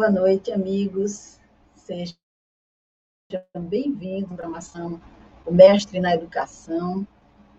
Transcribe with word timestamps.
Boa 0.00 0.10
noite, 0.10 0.50
amigos. 0.50 1.38
Sejam 1.76 2.16
bem-vindos 3.68 4.24
à 4.24 4.26
programação 4.28 4.98
O 5.44 5.52
Mestre 5.52 6.00
na 6.00 6.14
Educação, 6.14 7.06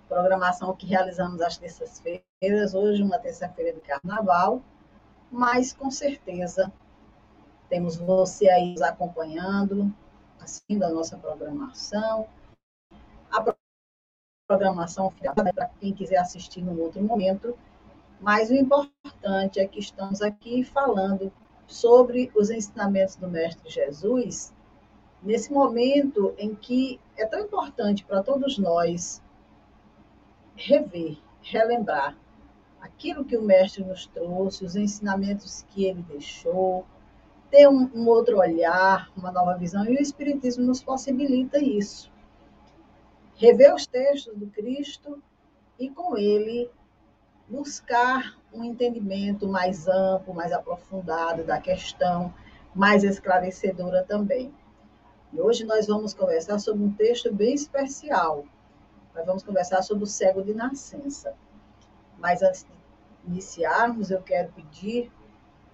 programação 0.10 0.76
que 0.76 0.88
realizamos 0.88 1.40
às 1.40 1.60
terças-feiras, 1.60 2.74
hoje 2.74 3.04
uma 3.04 3.20
terça-feira 3.20 3.74
de 3.74 3.82
carnaval, 3.82 4.60
mas 5.32 5.72
com 5.72 5.92
certeza 5.92 6.74
temos 7.70 7.98
você 7.98 8.50
aí 8.50 8.72
nos 8.72 8.82
acompanhando, 8.82 9.94
assistindo 10.40 10.82
a 10.82 10.90
nossa 10.90 11.20
programação. 11.20 12.28
A 13.32 13.56
programação 14.48 15.14
para 15.54 15.68
quem 15.80 15.94
quiser 15.94 16.18
assistir 16.18 16.64
num 16.64 16.82
outro 16.82 17.04
momento, 17.04 17.56
mas 18.20 18.50
o 18.50 18.56
importante 18.56 19.60
é 19.60 19.68
que 19.68 19.80
estamos 19.80 20.24
aqui 20.24 20.64
falando 20.64 21.32
sobre 21.68 22.32
os 22.36 22.50
ensinamentos 22.50 23.16
do 23.16 23.30
Mestre 23.30 23.70
Jesus, 23.70 24.54
nesse 25.22 25.52
momento 25.52 26.34
em 26.38 26.56
que 26.56 27.00
é 27.18 27.26
tão 27.26 27.40
importante 27.40 28.04
para 28.04 28.24
todos 28.24 28.58
nós 28.58 29.22
rever, 30.56 31.18
relembrar 31.42 32.18
aquilo 32.80 33.26
que 33.26 33.38
o 33.38 33.42
Mestre 33.42 33.84
nos 33.84 34.08
trouxe, 34.08 34.66
os 34.66 34.76
ensinamentos 34.76 35.64
que 35.70 35.86
ele 35.86 36.02
deixou, 36.04 36.86
ter 37.50 37.68
um, 37.68 37.90
um 37.94 38.08
outro 38.08 38.38
olhar, 38.38 39.12
uma 39.16 39.32
nova 39.32 39.58
visão, 39.58 39.86
e 39.86 39.96
o 39.96 40.02
Espiritismo 40.02 40.66
nos 40.66 40.82
possibilita 40.82 41.60
isso. 41.60 42.12
Rever 43.36 43.74
os 43.74 43.86
textos 43.86 44.36
do 44.36 44.48
Cristo 44.48 45.22
e, 45.78 45.90
com 45.90 46.18
ele, 46.18 46.70
buscar 47.52 48.38
um 48.54 48.64
entendimento 48.64 49.46
mais 49.46 49.86
amplo, 49.86 50.34
mais 50.34 50.54
aprofundado 50.54 51.44
da 51.44 51.60
questão, 51.60 52.34
mais 52.74 53.04
esclarecedora 53.04 54.04
também. 54.04 54.54
E 55.34 55.40
hoje 55.40 55.66
nós 55.66 55.86
vamos 55.86 56.14
conversar 56.14 56.60
sobre 56.60 56.82
um 56.82 56.94
texto 56.94 57.34
bem 57.34 57.54
especial. 57.54 58.46
Nós 59.14 59.26
vamos 59.26 59.44
conversar 59.44 59.82
sobre 59.82 60.06
o 60.06 60.08
cego 60.08 60.42
de 60.42 60.54
nascença. 60.54 61.34
Mas 62.18 62.42
antes 62.42 62.64
de 62.64 63.30
iniciarmos, 63.30 64.12
eu 64.12 64.22
quero 64.22 64.50
pedir 64.54 65.12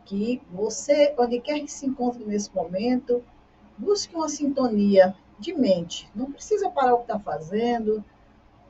que 0.04 0.42
você, 0.52 1.14
onde 1.18 1.40
quer 1.40 1.60
que 1.60 1.72
se 1.72 1.86
encontre 1.86 2.26
nesse 2.26 2.54
momento, 2.56 3.24
busque 3.78 4.16
uma 4.16 4.30
sintonia 4.30 5.16
de 5.38 5.54
mente. 5.54 6.10
Não 6.16 6.32
precisa 6.32 6.72
parar 6.72 6.96
o 6.96 6.98
que 7.00 7.04
está 7.04 7.20
fazendo, 7.20 8.04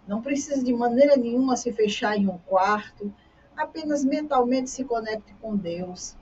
não 0.08 0.22
precisa 0.22 0.64
de 0.64 0.74
maneira 0.74 1.18
nenhuma 1.18 1.56
se 1.56 1.72
fechar 1.72 2.18
em 2.18 2.28
um 2.28 2.38
quarto, 2.38 3.14
apenas 3.56 4.06
mentalmente 4.06 4.70
se 4.70 4.84
conecte 4.84 5.34
com 5.42 5.56
Deus, 5.56 6.16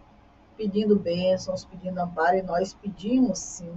pedindo 0.58 0.98
bênçãos, 0.98 1.66
pedindo 1.66 2.00
amparo, 2.00 2.38
e 2.38 2.42
nós 2.42 2.74
pedimos 2.74 3.40
sim 3.40 3.72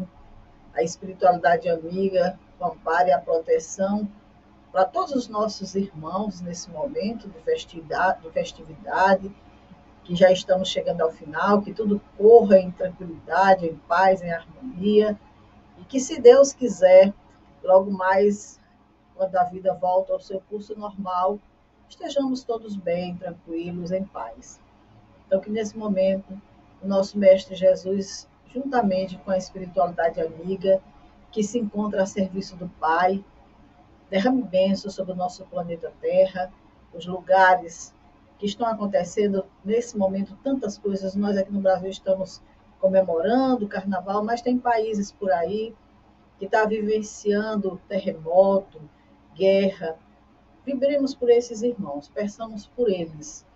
a 0.75 0.83
espiritualidade 0.83 1.69
amiga, 1.69 2.39
o 2.59 2.65
amparo 2.65 3.09
e 3.09 3.13
a 3.13 3.21
proteção 3.21 4.09
para 4.71 4.85
todos 4.85 5.13
os 5.15 5.29
nossos 5.29 5.75
irmãos 5.75 6.41
nesse 6.41 6.71
momento 6.71 7.29
de 7.29 7.39
festividade, 7.41 8.23
de 8.23 8.31
festividade 8.31 9.35
que 10.05 10.15
já 10.15 10.31
estamos 10.31 10.69
chegando 10.69 11.03
ao 11.03 11.11
final, 11.11 11.61
que 11.61 11.73
tudo 11.73 12.01
corra 12.17 12.59
em 12.59 12.71
tranquilidade, 12.71 13.67
em 13.67 13.77
paz, 13.89 14.23
em 14.23 14.31
harmonia, 14.31 15.19
e 15.79 15.85
que, 15.85 16.01
se 16.01 16.21
Deus 16.21 16.53
quiser, 16.53 17.13
logo 17.63 17.91
mais, 17.91 18.59
quando 19.19 19.35
a 19.37 19.43
vida 19.43 19.75
volta 19.75 20.13
ao 20.13 20.21
seu 20.21 20.41
curso 20.49 20.79
normal, 20.79 21.41
estejamos 21.89 22.45
todos 22.45 22.77
bem, 22.77 23.17
tranquilos, 23.17 23.91
em 23.91 24.05
paz. 24.05 24.61
Então, 25.27 25.41
que 25.41 25.51
nesse 25.51 25.77
momento, 25.77 26.41
o 26.81 26.87
nosso 26.87 27.19
Mestre 27.19 27.57
Jesus, 27.57 28.29
juntamente 28.47 29.19
com 29.19 29.33
a 29.33 29.37
espiritualidade 29.37 30.21
amiga, 30.21 30.81
que 31.33 31.43
se 31.43 31.59
encontra 31.59 32.05
a 32.05 32.07
serviço 32.07 32.55
do 32.55 32.69
Pai, 32.81 33.23
derrame 34.09 34.43
bênçãos 34.43 34.95
sobre 34.95 35.13
o 35.13 35.17
nosso 35.17 35.45
planeta 35.47 35.93
Terra, 36.01 36.51
os 36.95 37.05
lugares 37.05 37.93
que 38.39 38.47
estão 38.47 38.69
acontecendo 38.69 39.45
nesse 39.65 39.99
momento 39.99 40.39
tantas 40.45 40.79
coisas. 40.79 41.17
Nós 41.17 41.37
aqui 41.37 41.53
no 41.53 41.61
Brasil 41.61 41.91
estamos 41.91 42.41
comemorando 42.81 43.67
o 43.67 43.69
carnaval, 43.69 44.25
mas 44.25 44.41
tem 44.41 44.57
países 44.57 45.11
por 45.11 45.33
aí 45.33 45.75
que 46.39 46.45
estão 46.45 46.63
tá 46.63 46.69
vivenciando 46.69 47.81
terremoto, 47.89 48.81
guerra. 49.39 49.97
Vibremos 50.67 51.15
por 51.15 51.31
esses 51.31 51.63
irmãos, 51.63 52.09
peçamos 52.09 52.67
por 52.67 52.91
eles. 52.91 53.47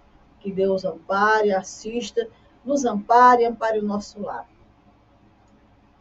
Que 0.40 0.52
Deus 0.52 0.84
ampare, 0.84 1.52
assista, 1.52 2.28
nos 2.64 2.84
ampare 2.84 3.44
ampare 3.44 3.80
o 3.80 3.84
nosso 3.84 4.20
lar. 4.20 4.48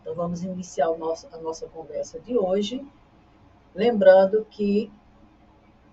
Então, 0.01 0.15
vamos 0.15 0.43
iniciar 0.43 0.89
nosso, 0.97 1.27
a 1.31 1.37
nossa 1.37 1.67
conversa 1.67 2.19
de 2.19 2.37
hoje, 2.37 2.85
lembrando 3.75 4.45
que 4.49 4.91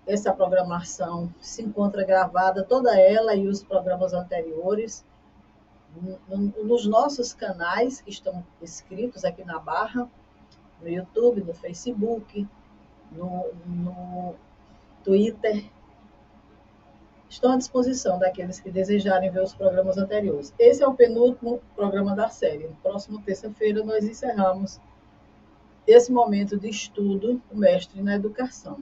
essa 0.07 0.33
programação 0.33 1.31
se 1.39 1.61
encontra 1.61 2.03
gravada, 2.03 2.63
toda 2.63 2.99
ela 2.99 3.35
e 3.35 3.47
os 3.47 3.63
programas 3.63 4.13
anteriores, 4.13 5.05
nos 6.63 6.85
nossos 6.87 7.33
canais 7.33 8.01
que 8.01 8.09
estão 8.09 8.43
escritos 8.61 9.23
aqui 9.23 9.43
na 9.43 9.59
barra, 9.59 10.09
no 10.81 10.89
YouTube, 10.89 11.43
no 11.43 11.53
Facebook, 11.53 12.47
no, 13.11 13.53
no 13.65 14.35
Twitter. 15.03 15.65
Estão 17.29 17.53
à 17.53 17.57
disposição 17.57 18.17
daqueles 18.17 18.59
que 18.59 18.71
desejarem 18.71 19.29
ver 19.29 19.43
os 19.43 19.53
programas 19.53 19.97
anteriores. 19.97 20.53
Esse 20.57 20.81
é 20.81 20.87
o 20.87 20.95
penúltimo 20.95 21.61
programa 21.75 22.15
da 22.15 22.27
série. 22.27 22.69
Próxima 22.81 23.21
terça-feira 23.21 23.83
nós 23.83 24.03
encerramos 24.03 24.79
esse 25.85 26.11
momento 26.11 26.57
de 26.57 26.69
estudo, 26.69 27.41
o 27.51 27.57
mestre 27.57 28.01
na 28.01 28.15
educação. 28.15 28.79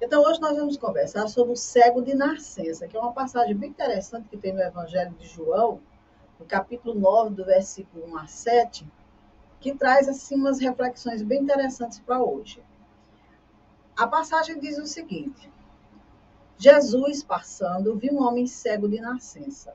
Então, 0.00 0.22
hoje 0.22 0.40
nós 0.40 0.56
vamos 0.56 0.76
conversar 0.76 1.26
sobre 1.28 1.54
o 1.54 1.56
cego 1.56 2.02
de 2.02 2.14
nascença, 2.14 2.86
que 2.86 2.96
é 2.96 3.00
uma 3.00 3.12
passagem 3.12 3.56
bem 3.56 3.70
interessante 3.70 4.28
que 4.28 4.36
tem 4.36 4.52
no 4.52 4.60
Evangelho 4.60 5.12
de 5.12 5.26
João, 5.26 5.80
no 6.38 6.44
capítulo 6.44 6.94
9, 6.94 7.34
do 7.34 7.44
versículo 7.44 8.06
1 8.12 8.18
a 8.18 8.26
7, 8.26 8.86
que 9.58 9.74
traz 9.74 10.06
assim 10.06 10.36
umas 10.36 10.58
reflexões 10.58 11.22
bem 11.22 11.42
interessantes 11.42 11.98
para 11.98 12.22
hoje. 12.22 12.62
A 13.96 14.06
passagem 14.06 14.58
diz 14.58 14.76
o 14.78 14.86
seguinte: 14.86 15.50
Jesus, 16.58 17.22
passando, 17.22 17.96
viu 17.96 18.12
um 18.12 18.22
homem 18.22 18.46
cego 18.46 18.86
de 18.86 19.00
nascença. 19.00 19.74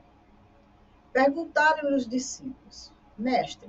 Perguntaram-lhe 1.12 1.94
os 1.94 2.06
discípulos: 2.06 2.92
Mestre, 3.18 3.68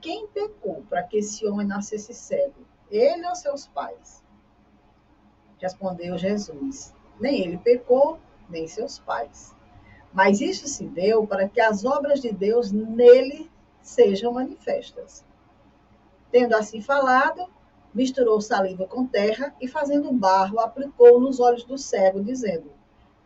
quem 0.00 0.26
pecou 0.26 0.84
para 0.88 1.04
que 1.04 1.18
esse 1.18 1.46
homem 1.46 1.66
nascesse 1.66 2.12
cego? 2.12 2.66
Ele 2.90 3.24
ou 3.26 3.36
seus 3.36 3.68
pais? 3.68 4.20
Respondeu 5.58 6.18
Jesus: 6.18 6.92
Nem 7.20 7.42
ele 7.42 7.58
pecou, 7.58 8.18
nem 8.48 8.66
seus 8.66 8.98
pais. 8.98 9.54
Mas 10.12 10.40
isso 10.40 10.66
se 10.66 10.86
deu 10.86 11.24
para 11.24 11.48
que 11.48 11.60
as 11.60 11.84
obras 11.84 12.20
de 12.20 12.32
Deus 12.32 12.72
nele 12.72 13.50
sejam 13.80 14.32
manifestas. 14.32 15.24
Tendo 16.30 16.54
assim 16.54 16.80
falado, 16.80 17.48
misturou 17.94 18.40
saliva 18.40 18.86
com 18.86 19.06
terra 19.06 19.54
e, 19.60 19.68
fazendo 19.68 20.12
barro, 20.12 20.58
aplicou 20.58 21.20
nos 21.20 21.38
olhos 21.38 21.64
do 21.64 21.78
cego, 21.78 22.22
dizendo: 22.22 22.70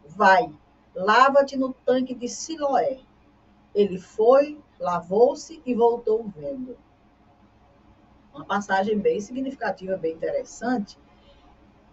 Vai, 0.06 0.52
lava-te 0.94 1.56
no 1.56 1.72
tanque 1.72 2.14
de 2.14 2.28
Siloé. 2.28 2.98
Ele 3.74 3.98
foi, 3.98 4.58
lavou-se 4.78 5.62
e 5.64 5.74
voltou 5.74 6.30
vendo. 6.36 6.76
Uma 8.34 8.44
passagem 8.44 8.98
bem 8.98 9.20
significativa, 9.20 9.96
bem 9.96 10.14
interessante, 10.14 10.98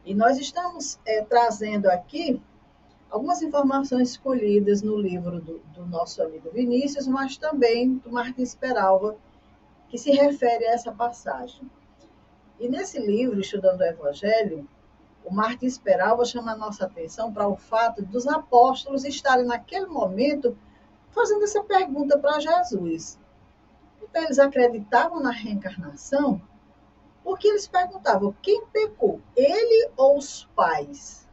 e 0.04 0.14
nós 0.14 0.38
estamos 0.38 1.00
é, 1.06 1.24
trazendo 1.24 1.88
aqui 1.88 2.40
algumas 3.10 3.42
informações 3.42 4.12
escolhidas 4.12 4.82
no 4.82 4.98
livro 4.98 5.42
do, 5.42 5.60
do, 5.74 5.86
nosso 5.86 6.22
amigo 6.22 6.52
Vinícius, 6.52 7.08
mas 7.08 7.38
também 7.38 7.96
do 7.96 8.12
Martins 8.12 8.54
Peralva, 8.54 9.18
que 9.90 9.98
se 9.98 10.12
refere 10.12 10.66
a 10.68 10.74
essa 10.74 10.92
passagem. 10.92 11.68
E 12.60 12.70
nesse 12.70 13.00
livro, 13.00 13.40
Estudando 13.40 13.82
o 13.82 13.86
Evangelho, 13.86 14.68
o 15.24 15.34
Martins 15.34 15.78
Peralva 15.78 16.24
chama 16.24 16.52
a 16.52 16.58
nossa 16.58 16.86
atenção 16.86 17.34
para 17.34 17.48
o 17.48 17.56
fato 17.56 18.02
dos 18.04 18.28
apóstolos 18.28 19.04
estarem 19.04 19.46
naquele 19.46 19.88
momento 19.88 20.58
fazendo 21.10 21.44
essa 21.44 21.64
pergunta 21.64 22.18
para 22.18 22.40
Jesus. 22.40 23.20
Então, 24.02 24.24
eles 24.24 24.38
acreditavam 24.38 25.20
na 25.20 25.32
reencarnação, 25.32 26.42
porque 27.24 27.48
eles 27.48 27.68
perguntavam 27.68 28.36
quem 28.42 28.66
pecou, 28.68 29.20
ele 29.36 29.90
ou 29.98 30.18
os 30.18 30.46
pais? 30.56 31.28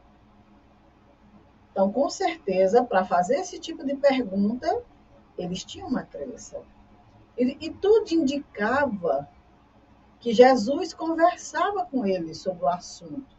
Então, 1.71 1.91
com 1.91 2.09
certeza, 2.09 2.83
para 2.83 3.05
fazer 3.05 3.35
esse 3.35 3.59
tipo 3.59 3.85
de 3.85 3.95
pergunta, 3.95 4.83
eles 5.37 5.63
tinham 5.63 5.87
uma 5.87 6.03
crença. 6.03 6.61
E, 7.37 7.57
e 7.59 7.69
tudo 7.71 8.11
indicava 8.11 9.27
que 10.23 10.33
Jesus 10.33 10.93
conversava 10.93 11.85
com 11.85 12.05
eles 12.05 12.37
sobre 12.37 12.63
o 12.63 12.69
assunto. 12.69 13.35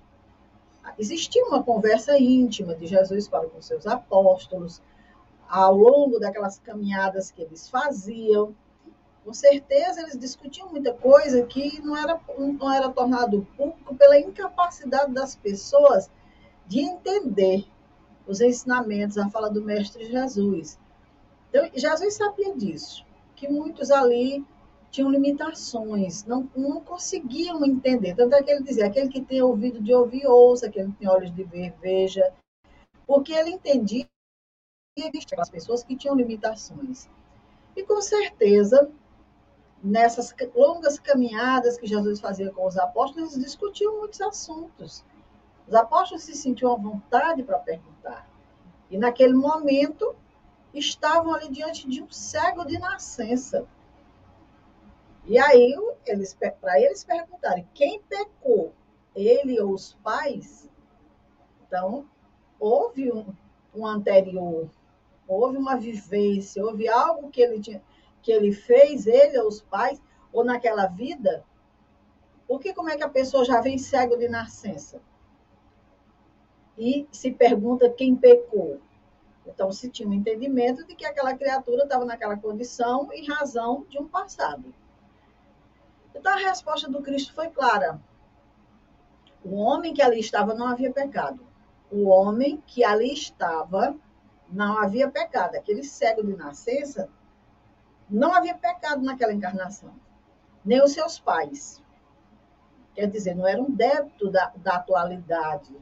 Existia 0.98 1.42
uma 1.46 1.62
conversa 1.62 2.18
íntima 2.18 2.74
de 2.74 2.86
Jesus 2.86 3.26
para 3.26 3.48
com 3.48 3.62
seus 3.62 3.86
apóstolos, 3.86 4.82
ao 5.48 5.74
longo 5.74 6.20
daquelas 6.20 6.58
caminhadas 6.58 7.30
que 7.30 7.40
eles 7.40 7.70
faziam. 7.70 8.54
Com 9.24 9.32
certeza 9.32 10.02
eles 10.02 10.18
discutiam 10.18 10.68
muita 10.68 10.92
coisa 10.92 11.42
que 11.46 11.80
não 11.80 11.96
era, 11.96 12.20
não 12.38 12.70
era 12.70 12.90
tornado 12.90 13.48
público 13.56 13.94
pela 13.96 14.20
incapacidade 14.20 15.10
das 15.10 15.34
pessoas 15.34 16.10
de 16.66 16.80
entender 16.80 17.66
os 18.26 18.42
ensinamentos, 18.42 19.16
a 19.16 19.30
fala 19.30 19.48
do 19.48 19.62
Mestre 19.62 20.04
Jesus. 20.04 20.78
Então, 21.48 21.66
Jesus 21.74 22.12
sabia 22.12 22.54
disso, 22.54 23.06
que 23.34 23.48
muitos 23.48 23.90
ali 23.90 24.44
tinham 24.94 25.10
limitações, 25.10 26.24
não, 26.24 26.48
não 26.54 26.80
conseguiam 26.80 27.64
entender. 27.64 28.14
Tanto 28.14 28.32
é 28.36 28.42
que 28.44 28.50
ele 28.52 28.62
dizia: 28.62 28.86
aquele 28.86 29.08
que 29.08 29.20
tem 29.20 29.42
ouvido 29.42 29.80
de 29.80 29.92
ouvir, 29.92 30.24
ouça, 30.24 30.66
aquele 30.66 30.92
que 30.92 30.98
tem 30.98 31.08
olhos 31.08 31.34
de 31.34 31.42
ver, 31.42 31.74
veja. 31.82 32.32
Porque 33.04 33.32
ele 33.32 33.50
entendia 33.50 34.06
que 34.96 35.10
as 35.36 35.50
pessoas 35.50 35.82
que 35.82 35.96
tinham 35.96 36.14
limitações. 36.14 37.08
E 37.74 37.82
com 37.82 38.00
certeza, 38.00 38.88
nessas 39.82 40.32
longas 40.54 40.96
caminhadas 41.00 41.76
que 41.76 41.88
Jesus 41.88 42.20
fazia 42.20 42.52
com 42.52 42.64
os 42.64 42.78
apóstolos, 42.78 43.32
eles 43.32 43.44
discutiam 43.44 43.98
muitos 43.98 44.20
assuntos. 44.20 45.04
Os 45.66 45.74
apóstolos 45.74 46.22
se 46.22 46.36
sentiam 46.36 46.72
à 46.72 46.76
vontade 46.76 47.42
para 47.42 47.58
perguntar. 47.58 48.28
E 48.88 48.96
naquele 48.96 49.34
momento, 49.34 50.14
estavam 50.72 51.34
ali 51.34 51.50
diante 51.50 51.88
de 51.88 52.00
um 52.00 52.10
cego 52.12 52.64
de 52.64 52.78
nascença. 52.78 53.66
E 55.26 55.38
aí, 55.38 55.74
eles, 56.04 56.34
para 56.34 56.80
eles 56.80 57.02
perguntarem 57.02 57.66
quem 57.72 58.02
pecou, 58.02 58.72
ele 59.14 59.58
ou 59.60 59.72
os 59.72 59.94
pais, 59.94 60.68
então, 61.66 62.06
houve 62.60 63.10
um, 63.10 63.34
um 63.74 63.86
anterior, 63.86 64.68
houve 65.26 65.56
uma 65.56 65.76
vivência, 65.76 66.64
houve 66.64 66.88
algo 66.88 67.30
que 67.30 67.40
ele, 67.40 67.60
tinha, 67.60 67.82
que 68.22 68.30
ele 68.30 68.52
fez, 68.52 69.06
ele 69.06 69.38
ou 69.38 69.48
os 69.48 69.62
pais, 69.62 70.00
ou 70.32 70.44
naquela 70.44 70.86
vida, 70.86 71.44
porque 72.46 72.74
como 72.74 72.90
é 72.90 72.96
que 72.96 73.02
a 73.02 73.08
pessoa 73.08 73.44
já 73.44 73.60
vem 73.60 73.78
cego 73.78 74.16
de 74.16 74.28
nascença? 74.28 75.00
E 76.76 77.08
se 77.10 77.30
pergunta 77.30 77.88
quem 77.88 78.14
pecou. 78.14 78.80
Então, 79.46 79.72
se 79.72 79.88
tinha 79.88 80.08
um 80.08 80.12
entendimento 80.12 80.86
de 80.86 80.94
que 80.94 81.06
aquela 81.06 81.34
criatura 81.34 81.84
estava 81.84 82.04
naquela 82.04 82.36
condição 82.36 83.12
em 83.12 83.26
razão 83.26 83.86
de 83.88 83.98
um 83.98 84.06
passado. 84.06 84.74
Então 86.14 86.32
a 86.32 86.36
resposta 86.36 86.88
do 86.88 87.02
Cristo 87.02 87.32
foi 87.32 87.48
clara. 87.48 88.00
O 89.44 89.56
homem 89.56 89.92
que 89.92 90.00
ali 90.00 90.20
estava 90.20 90.54
não 90.54 90.68
havia 90.68 90.92
pecado. 90.92 91.46
O 91.90 92.08
homem 92.08 92.62
que 92.66 92.84
ali 92.84 93.12
estava 93.12 93.94
não 94.48 94.78
havia 94.78 95.10
pecado. 95.10 95.56
Aquele 95.56 95.82
cego 95.82 96.24
de 96.24 96.34
nascença 96.34 97.08
não 98.08 98.32
havia 98.32 98.54
pecado 98.54 99.02
naquela 99.02 99.32
encarnação. 99.32 99.94
Nem 100.64 100.82
os 100.82 100.92
seus 100.92 101.18
pais. 101.18 101.82
Quer 102.94 103.08
dizer, 103.08 103.34
não 103.34 103.46
era 103.46 103.60
um 103.60 103.70
débito 103.70 104.30
da, 104.30 104.52
da 104.56 104.76
atualidade, 104.76 105.74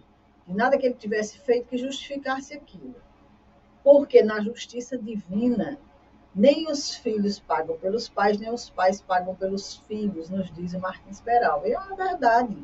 de 0.47 0.55
nada 0.55 0.79
que 0.79 0.87
ele 0.87 0.95
tivesse 0.95 1.39
feito 1.39 1.69
que 1.69 1.77
justificasse 1.77 2.55
aquilo. 2.55 2.97
Porque 3.85 4.23
na 4.23 4.41
justiça 4.41 4.97
divina, 4.97 5.79
nem 6.35 6.71
os 6.71 6.95
filhos 6.95 7.39
pagam 7.39 7.77
pelos 7.77 8.09
pais, 8.09 8.39
nem 8.39 8.53
os 8.53 8.71
pais 8.71 9.01
pagam 9.01 9.35
pelos 9.35 9.77
filhos, 9.87 10.31
nos 10.31 10.51
diz 10.53 10.73
o 10.73 10.81
Martins 10.81 11.21
Peral. 11.21 11.67
E 11.67 11.73
é 11.73 11.79
uma 11.79 11.95
verdade. 11.95 12.57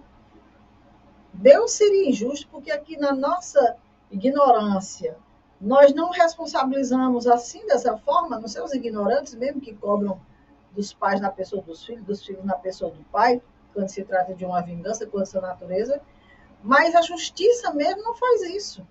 Deus 1.32 1.72
seria 1.72 2.08
injusto 2.08 2.48
porque 2.50 2.70
aqui 2.70 2.96
na 2.96 3.12
nossa 3.12 3.76
ignorância, 4.10 5.16
nós 5.60 5.92
não 5.92 6.10
responsabilizamos 6.10 7.26
assim, 7.26 7.66
dessa 7.66 7.96
forma, 7.98 8.38
não 8.38 8.48
somos 8.48 8.72
ignorantes, 8.72 9.34
mesmo 9.34 9.60
que 9.60 9.74
cobram 9.74 10.20
dos 10.72 10.92
pais 10.92 11.20
na 11.20 11.30
pessoa 11.30 11.62
dos 11.62 11.84
filhos, 11.84 12.04
dos 12.04 12.24
filhos 12.24 12.44
na 12.44 12.54
pessoa 12.54 12.90
do 12.90 13.02
pai, 13.04 13.42
quando 13.74 13.88
se 13.88 14.04
trata 14.04 14.34
de 14.34 14.44
uma 14.44 14.62
vingança 14.62 15.06
contra 15.06 15.38
a 15.38 15.42
natureza, 15.42 16.00
mas 16.62 16.94
a 16.94 17.02
justiça 17.02 17.72
mesmo 17.72 18.02
não 18.02 18.14
faz 18.14 18.42
isso. 18.42 18.86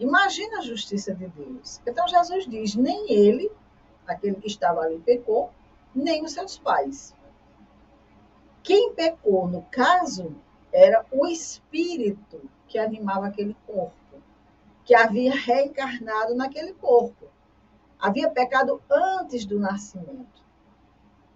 Imagina 0.00 0.58
a 0.58 0.62
justiça 0.62 1.14
de 1.14 1.28
Deus. 1.28 1.78
Então 1.86 2.08
Jesus 2.08 2.46
diz: 2.48 2.74
nem 2.74 3.12
ele, 3.12 3.52
aquele 4.06 4.36
que 4.36 4.46
estava 4.46 4.80
ali, 4.80 4.98
pecou, 4.98 5.50
nem 5.94 6.24
os 6.24 6.32
seus 6.32 6.58
pais. 6.58 7.14
Quem 8.62 8.94
pecou, 8.94 9.46
no 9.46 9.62
caso, 9.70 10.34
era 10.72 11.04
o 11.12 11.26
espírito 11.26 12.40
que 12.66 12.78
animava 12.78 13.26
aquele 13.26 13.54
corpo, 13.66 14.22
que 14.86 14.94
havia 14.94 15.34
reencarnado 15.34 16.34
naquele 16.34 16.72
corpo. 16.72 17.26
Havia 17.98 18.30
pecado 18.30 18.80
antes 18.90 19.44
do 19.44 19.60
nascimento. 19.60 20.40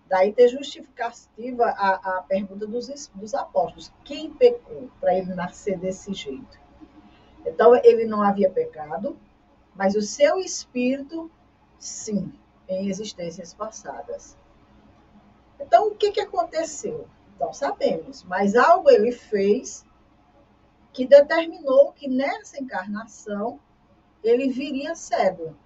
Daí 0.08 0.32
ter 0.32 0.48
justificativa 0.48 1.66
a, 1.66 2.18
a 2.18 2.22
pergunta 2.22 2.66
dos, 2.66 3.10
dos 3.14 3.34
apóstolos: 3.34 3.92
quem 4.04 4.32
pecou 4.32 4.88
para 4.98 5.14
ele 5.14 5.34
nascer 5.34 5.78
desse 5.78 6.14
jeito? 6.14 6.63
Então, 7.44 7.74
ele 7.76 8.04
não 8.04 8.22
havia 8.22 8.50
pecado, 8.50 9.18
mas 9.74 9.94
o 9.94 10.02
seu 10.02 10.38
espírito, 10.38 11.30
sim, 11.78 12.32
em 12.68 12.88
existências 12.88 13.52
passadas. 13.52 14.36
Então, 15.60 15.88
o 15.88 15.94
que, 15.94 16.12
que 16.12 16.20
aconteceu? 16.20 17.06
Não 17.38 17.52
sabemos, 17.52 18.22
mas 18.24 18.54
algo 18.54 18.90
ele 18.90 19.12
fez 19.12 19.84
que 20.92 21.06
determinou 21.06 21.92
que 21.92 22.08
nessa 22.08 22.60
encarnação 22.60 23.58
ele 24.22 24.48
viria 24.48 24.94
cego. 24.94 25.56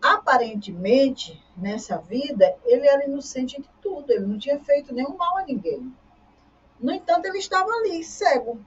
Aparentemente, 0.00 1.40
nessa 1.56 1.98
vida, 1.98 2.56
ele 2.64 2.86
era 2.86 3.04
inocente 3.04 3.60
de 3.60 3.68
tudo, 3.80 4.10
ele 4.10 4.26
não 4.26 4.38
tinha 4.38 4.58
feito 4.60 4.94
nenhum 4.94 5.16
mal 5.16 5.38
a 5.38 5.44
ninguém. 5.44 5.94
No 6.80 6.92
entanto, 6.92 7.26
ele 7.26 7.38
estava 7.38 7.70
ali, 7.70 8.02
cego 8.02 8.58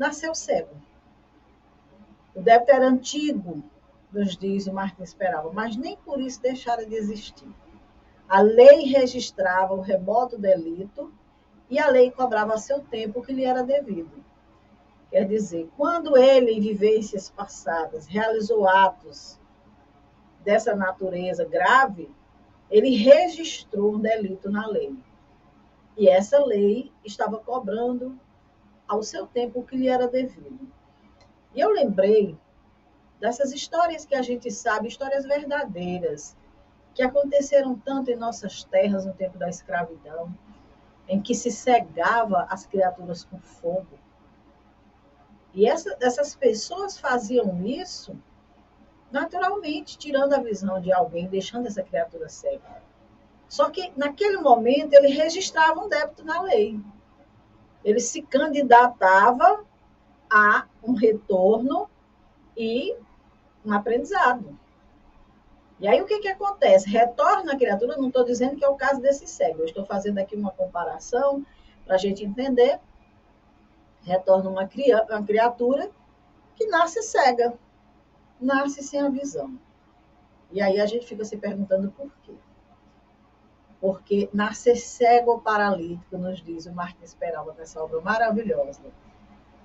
nasceu 0.00 0.34
cego. 0.34 0.74
O 2.34 2.40
débito 2.40 2.72
era 2.72 2.88
antigo, 2.88 3.62
nos 4.10 4.34
diz 4.34 4.66
o 4.66 4.72
Martins 4.72 5.10
Esperava, 5.10 5.52
mas 5.52 5.76
nem 5.76 5.94
por 5.98 6.18
isso 6.18 6.40
deixara 6.40 6.86
de 6.86 6.94
existir. 6.94 7.48
A 8.26 8.40
lei 8.40 8.84
registrava 8.84 9.74
o 9.74 9.82
remoto 9.82 10.38
delito 10.38 11.12
e 11.68 11.78
a 11.78 11.88
lei 11.88 12.10
cobrava 12.10 12.54
a 12.54 12.58
seu 12.58 12.80
tempo 12.80 13.20
o 13.20 13.22
que 13.22 13.34
lhe 13.34 13.44
era 13.44 13.62
devido. 13.62 14.24
Quer 15.10 15.26
dizer, 15.26 15.68
quando 15.76 16.16
ele, 16.16 16.52
em 16.52 16.60
vivências 16.60 17.28
passadas, 17.28 18.06
realizou 18.06 18.66
atos 18.66 19.38
dessa 20.42 20.74
natureza 20.74 21.44
grave, 21.44 22.10
ele 22.70 22.96
registrou 22.96 23.96
um 23.96 24.00
delito 24.00 24.50
na 24.50 24.66
lei. 24.66 24.96
E 25.94 26.08
essa 26.08 26.42
lei 26.42 26.90
estava 27.04 27.36
cobrando 27.38 28.18
ao 28.90 29.04
seu 29.04 29.24
tempo 29.24 29.60
o 29.60 29.64
que 29.64 29.76
lhe 29.76 29.88
era 29.88 30.08
devido. 30.08 30.68
E 31.54 31.60
eu 31.60 31.70
lembrei 31.70 32.36
dessas 33.20 33.52
histórias 33.52 34.04
que 34.04 34.16
a 34.16 34.22
gente 34.22 34.50
sabe, 34.50 34.88
histórias 34.88 35.24
verdadeiras, 35.24 36.36
que 36.92 37.00
aconteceram 37.00 37.78
tanto 37.78 38.10
em 38.10 38.16
nossas 38.16 38.64
terras 38.64 39.06
no 39.06 39.12
tempo 39.12 39.38
da 39.38 39.48
escravidão, 39.48 40.34
em 41.06 41.22
que 41.22 41.36
se 41.36 41.52
cegava 41.52 42.48
as 42.50 42.66
criaturas 42.66 43.24
com 43.24 43.38
fogo. 43.38 43.96
E 45.54 45.68
essa, 45.68 45.96
essas 46.00 46.34
pessoas 46.34 46.98
faziam 46.98 47.64
isso 47.64 48.18
naturalmente, 49.10 49.98
tirando 49.98 50.32
a 50.32 50.40
visão 50.40 50.80
de 50.80 50.92
alguém, 50.92 51.28
deixando 51.28 51.66
essa 51.66 51.82
criatura 51.82 52.28
cega. 52.28 52.82
Só 53.48 53.70
que 53.70 53.92
naquele 53.96 54.38
momento 54.38 54.94
ele 54.94 55.08
registrava 55.08 55.80
um 55.80 55.88
débito 55.88 56.24
na 56.24 56.42
lei 56.42 56.80
ele 57.84 58.00
se 58.00 58.22
candidatava 58.22 59.64
a 60.30 60.66
um 60.82 60.94
retorno 60.94 61.88
e 62.56 62.94
um 63.64 63.72
aprendizado. 63.72 64.58
E 65.78 65.88
aí 65.88 66.00
o 66.00 66.06
que, 66.06 66.18
que 66.18 66.28
acontece? 66.28 66.88
Retorna 66.88 67.52
a 67.52 67.56
criatura, 67.56 67.96
não 67.96 68.08
estou 68.08 68.24
dizendo 68.24 68.56
que 68.56 68.64
é 68.64 68.68
o 68.68 68.76
caso 68.76 69.00
desse 69.00 69.26
cego, 69.26 69.60
eu 69.60 69.64
estou 69.66 69.84
fazendo 69.84 70.18
aqui 70.18 70.36
uma 70.36 70.50
comparação 70.50 71.44
para 71.86 71.94
a 71.94 71.98
gente 71.98 72.24
entender. 72.24 72.78
Retorna 74.02 74.50
uma, 74.50 74.68
uma 75.08 75.22
criatura 75.24 75.90
que 76.54 76.66
nasce 76.66 77.02
cega, 77.02 77.54
nasce 78.40 78.82
sem 78.82 79.00
a 79.00 79.08
visão. 79.08 79.58
E 80.52 80.60
aí 80.60 80.80
a 80.80 80.86
gente 80.86 81.06
fica 81.06 81.24
se 81.24 81.36
perguntando 81.36 81.90
por 81.92 82.10
quê 82.22 82.34
porque 83.80 84.28
nascer 84.32 84.76
cego 84.76 85.32
ou 85.32 85.40
paralítico, 85.40 86.18
nos 86.18 86.42
diz 86.42 86.66
o 86.66 86.72
Martins 86.72 87.14
Peralta 87.14 87.54
nessa 87.58 87.82
obra 87.82 88.00
maravilhosa. 88.00 88.82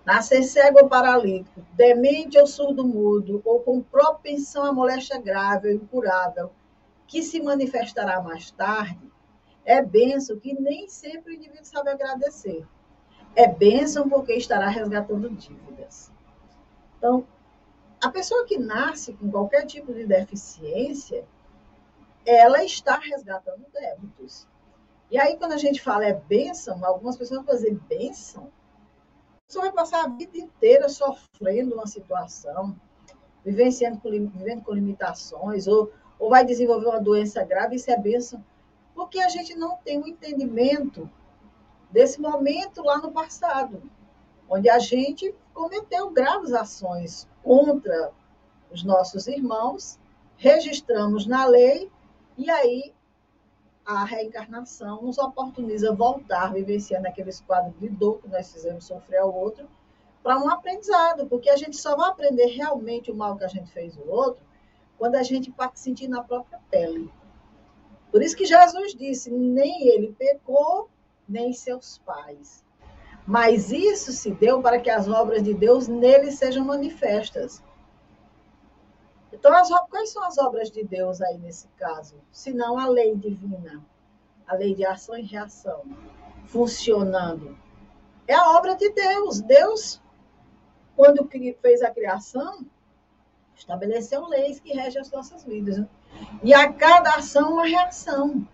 Nascer 0.05 0.43
cego 0.43 0.79
ou 0.83 0.87
paralítico, 0.87 1.61
demente 1.73 2.37
ou 2.37 2.47
surdo-mudo, 2.47 3.41
ou 3.43 3.59
com 3.59 3.81
propensão 3.81 4.63
à 4.63 4.71
moléstia 4.71 5.19
grave 5.19 5.69
ou 5.69 5.75
incurável, 5.75 6.51
que 7.07 7.21
se 7.21 7.41
manifestará 7.41 8.21
mais 8.21 8.51
tarde, 8.51 9.11
é 9.65 9.81
bênção 9.81 10.39
que 10.39 10.53
nem 10.53 10.87
sempre 10.87 11.33
o 11.33 11.35
indivíduo 11.35 11.65
sabe 11.65 11.89
agradecer. 11.89 12.65
É 13.35 13.47
bênção 13.47 14.07
porque 14.07 14.33
estará 14.33 14.69
resgatando 14.69 15.29
dívidas. 15.29 16.11
Então, 16.97 17.27
a 18.01 18.09
pessoa 18.09 18.45
que 18.45 18.57
nasce 18.57 19.13
com 19.13 19.29
qualquer 19.29 19.65
tipo 19.65 19.93
de 19.93 20.05
deficiência, 20.05 21.25
ela 22.25 22.63
está 22.63 22.97
resgatando 22.97 23.65
débitos. 23.71 24.47
E 25.11 25.17
aí, 25.19 25.37
quando 25.37 25.53
a 25.53 25.57
gente 25.57 25.81
fala 25.81 26.05
é 26.05 26.13
bênção, 26.13 26.83
algumas 26.83 27.15
pessoas 27.15 27.43
vão 27.43 27.55
dizer 27.55 27.77
bênção. 27.87 28.51
Você 29.47 29.59
vai 29.59 29.71
passar 29.71 30.03
a 30.03 30.07
vida 30.07 30.37
inteira 30.37 30.89
sofrendo 30.89 31.75
uma 31.75 31.85
situação, 31.85 32.75
vivenciando 33.43 33.99
com, 33.99 34.09
vivendo 34.09 34.63
com 34.63 34.73
limitações, 34.73 35.67
ou, 35.67 35.91
ou 36.17 36.29
vai 36.29 36.43
desenvolver 36.43 36.87
uma 36.87 36.99
doença 36.99 37.43
grave, 37.43 37.75
isso 37.75 37.91
é 37.91 37.97
bênção. 37.97 38.43
Porque 38.95 39.19
a 39.19 39.29
gente 39.29 39.55
não 39.55 39.77
tem 39.77 40.01
um 40.01 40.07
entendimento 40.07 41.09
desse 41.91 42.19
momento 42.19 42.81
lá 42.81 42.97
no 42.97 43.11
passado, 43.11 43.83
onde 44.49 44.69
a 44.69 44.79
gente 44.79 45.33
cometeu 45.53 46.09
graves 46.09 46.51
ações 46.51 47.27
contra 47.43 48.11
os 48.71 48.83
nossos 48.83 49.27
irmãos, 49.27 49.99
registramos 50.37 51.27
na 51.27 51.45
lei, 51.45 51.91
e 52.37 52.49
aí 52.49 52.93
a 53.85 54.03
reencarnação 54.03 55.03
nos 55.03 55.17
oportuniza 55.17 55.93
voltar, 55.93 56.53
vivenciando 56.53 57.07
aqueles 57.07 57.39
quadros 57.41 57.79
de 57.79 57.87
dor 57.87 58.19
que 58.19 58.27
nós 58.27 58.51
fizemos 58.51 58.85
sofrer 58.85 59.19
ao 59.19 59.33
outro, 59.33 59.69
para 60.23 60.39
um 60.39 60.49
aprendizado, 60.49 61.27
porque 61.27 61.49
a 61.49 61.55
gente 61.55 61.77
só 61.77 61.95
vai 61.95 62.09
aprender 62.09 62.47
realmente 62.47 63.11
o 63.11 63.15
mal 63.15 63.37
que 63.37 63.43
a 63.43 63.47
gente 63.47 63.71
fez 63.71 63.95
ao 63.97 64.07
outro 64.07 64.43
quando 64.97 65.15
a 65.15 65.23
gente 65.23 65.53
sentir 65.75 66.07
na 66.07 66.23
própria 66.23 66.59
pele. 66.69 67.13
Por 68.11 68.23
isso 68.23 68.35
que 68.35 68.45
Jesus 68.45 68.95
disse: 68.95 69.29
nem 69.29 69.87
ele 69.89 70.15
pecou, 70.17 70.89
nem 71.27 71.53
seus 71.53 71.99
pais. 71.99 72.63
Mas 73.27 73.71
isso 73.71 74.11
se 74.11 74.31
deu 74.31 74.61
para 74.61 74.79
que 74.79 74.89
as 74.89 75.07
obras 75.07 75.43
de 75.43 75.53
Deus 75.53 75.87
nele 75.87 76.31
sejam 76.31 76.65
manifestas. 76.65 77.61
Então, 79.37 79.53
as, 79.53 79.69
quais 79.89 80.11
são 80.11 80.23
as 80.23 80.37
obras 80.37 80.71
de 80.71 80.83
Deus 80.83 81.21
aí 81.21 81.37
nesse 81.37 81.67
caso? 81.77 82.15
Se 82.31 82.53
não 82.53 82.79
a 82.79 82.87
lei 82.87 83.15
divina, 83.15 83.83
a 84.47 84.55
lei 84.55 84.73
de 84.73 84.85
ação 84.85 85.17
e 85.17 85.23
reação, 85.23 85.83
funcionando. 86.45 87.57
É 88.27 88.33
a 88.33 88.51
obra 88.51 88.75
de 88.75 88.89
Deus. 88.91 89.41
Deus, 89.41 90.01
quando 90.95 91.27
fez 91.61 91.81
a 91.81 91.91
criação, 91.91 92.65
estabeleceu 93.55 94.25
leis 94.25 94.59
que 94.59 94.73
regem 94.73 95.01
as 95.01 95.11
nossas 95.11 95.43
vidas. 95.43 95.77
Né? 95.77 95.89
E 96.41 96.53
a 96.53 96.71
cada 96.71 97.09
ação, 97.11 97.53
uma 97.53 97.65
reação. 97.65 98.47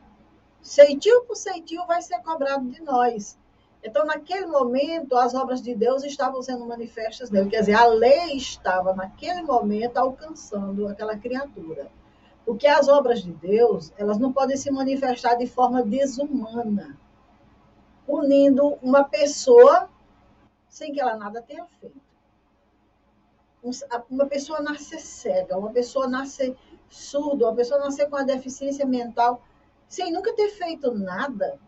Ceitil 0.62 1.26
por 1.26 1.36
ceitil 1.36 1.86
vai 1.86 2.02
ser 2.02 2.20
cobrado 2.24 2.68
de 2.70 2.82
nós. 2.82 3.38
Então, 3.84 4.06
naquele 4.06 4.46
momento, 4.46 5.18
as 5.18 5.34
obras 5.34 5.62
de 5.62 5.74
Deus 5.74 6.04
estavam 6.04 6.42
sendo 6.42 6.66
manifestas 6.68 7.32
nele. 7.32 7.50
Quer 7.50 7.62
dizer, 7.62 7.74
a 7.74 7.86
lei 7.88 8.36
estava, 8.36 8.94
naquele 8.94 9.42
momento, 9.42 9.98
alcançando 9.98 10.88
aquela 10.88 11.18
criatura. 11.18 11.90
Porque 12.46 12.68
as 12.68 12.88
obras 12.88 13.22
de 13.24 13.32
Deus, 13.32 13.92
elas 13.98 14.20
não 14.20 14.32
podem 14.32 14.56
se 14.56 14.70
manifestar 14.72 15.36
de 15.36 15.48
forma 15.48 15.84
desumana, 15.84 16.98
punindo 18.06 18.78
uma 18.82 19.04
pessoa 19.04 19.90
sem 20.68 20.92
que 20.94 21.02
ela 21.02 21.16
nada 21.16 21.42
tenha 21.42 21.66
feito. 21.80 22.02
Uma 24.10 24.26
pessoa 24.26 24.62
nascer 24.62 25.00
cega, 25.00 25.58
uma 25.58 25.72
pessoa 25.72 26.08
nascer 26.08 26.56
surda, 26.90 27.46
uma 27.46 27.56
pessoa 27.56 27.80
nascer 27.80 28.10
com 28.10 28.16
uma 28.16 28.26
deficiência 28.26 28.86
mental, 28.86 29.42
sem 29.88 30.12
nunca 30.12 30.34
ter 30.34 30.50
feito 30.50 30.92
nada, 30.92 31.60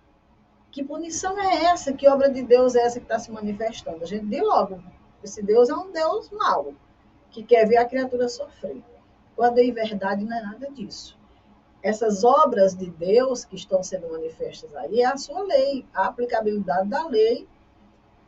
que 0.73 0.83
punição 0.83 1.39
é 1.39 1.65
essa? 1.65 1.93
Que 1.93 2.09
obra 2.09 2.31
de 2.31 2.41
Deus 2.41 2.73
é 2.73 2.81
essa 2.81 2.99
que 2.99 3.05
está 3.05 3.19
se 3.19 3.31
manifestando? 3.31 4.03
A 4.03 4.07
gente 4.07 4.25
diz 4.25 4.41
logo, 4.41 4.83
esse 5.23 5.43
Deus 5.43 5.69
é 5.69 5.75
um 5.75 5.91
Deus 5.91 6.31
mau, 6.31 6.73
que 7.29 7.43
quer 7.43 7.67
ver 7.67 7.77
a 7.77 7.85
criatura 7.85 8.27
sofrer. 8.27 8.81
Quando 9.35 9.59
em 9.59 9.71
verdade 9.71 10.25
não 10.25 10.35
é 10.35 10.41
nada 10.41 10.71
disso. 10.71 11.15
Essas 11.83 12.23
obras 12.23 12.75
de 12.75 12.89
Deus 12.89 13.45
que 13.45 13.55
estão 13.55 13.83
sendo 13.83 14.09
manifestas 14.09 14.75
aí 14.75 15.01
é 15.01 15.05
a 15.05 15.15
sua 15.15 15.43
lei, 15.43 15.85
a 15.93 16.07
aplicabilidade 16.07 16.89
da 16.89 17.07
lei 17.07 17.47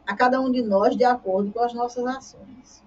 a 0.05 0.15
cada 0.15 0.39
um 0.39 0.51
de 0.51 0.61
nós 0.61 0.95
de 0.95 1.03
acordo 1.03 1.51
com 1.51 1.61
as 1.61 1.73
nossas 1.73 2.05
ações. 2.05 2.83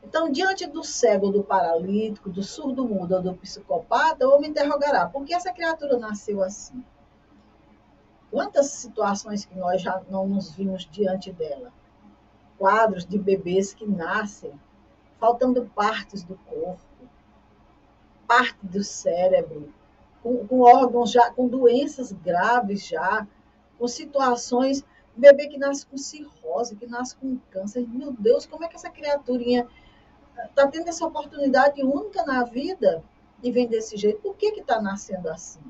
Então, 0.00 0.30
diante 0.30 0.64
do 0.64 0.84
cego, 0.84 1.30
do 1.30 1.42
paralítico, 1.42 2.30
do 2.30 2.42
surdo-mudo 2.42 3.16
ou 3.16 3.22
do 3.22 3.34
psicopata, 3.34 4.28
o 4.28 4.36
homem 4.36 4.50
interrogará: 4.50 5.08
por 5.08 5.24
que 5.24 5.34
essa 5.34 5.52
criatura 5.52 5.98
nasceu 5.98 6.40
assim? 6.40 6.84
Quantas 8.34 8.66
situações 8.66 9.44
que 9.44 9.56
nós 9.56 9.80
já 9.80 10.02
não 10.10 10.26
nos 10.26 10.50
vimos 10.50 10.84
diante 10.90 11.32
dela? 11.32 11.72
Quadros 12.58 13.06
de 13.06 13.16
bebês 13.16 13.72
que 13.72 13.86
nascem 13.86 14.52
faltando 15.20 15.70
partes 15.72 16.24
do 16.24 16.34
corpo, 16.38 16.82
parte 18.26 18.58
do 18.60 18.82
cérebro, 18.82 19.72
com, 20.20 20.44
com 20.48 20.62
órgãos 20.62 21.12
já, 21.12 21.30
com 21.30 21.46
doenças 21.46 22.10
graves 22.10 22.84
já, 22.84 23.24
com 23.78 23.86
situações 23.86 24.84
bebê 25.14 25.46
que 25.46 25.56
nasce 25.56 25.86
com 25.86 25.96
cirrose, 25.96 26.74
que 26.74 26.88
nasce 26.88 27.14
com 27.14 27.38
câncer. 27.52 27.86
Meu 27.88 28.10
Deus, 28.10 28.46
como 28.46 28.64
é 28.64 28.68
que 28.68 28.74
essa 28.74 28.90
criaturinha 28.90 29.68
está 30.44 30.66
tendo 30.66 30.88
essa 30.88 31.06
oportunidade 31.06 31.84
única 31.84 32.24
na 32.24 32.42
vida 32.42 33.00
e 33.44 33.52
vem 33.52 33.68
desse 33.68 33.96
jeito? 33.96 34.20
Por 34.22 34.34
que 34.34 34.46
está 34.46 34.82
nascendo 34.82 35.30
assim? 35.30 35.62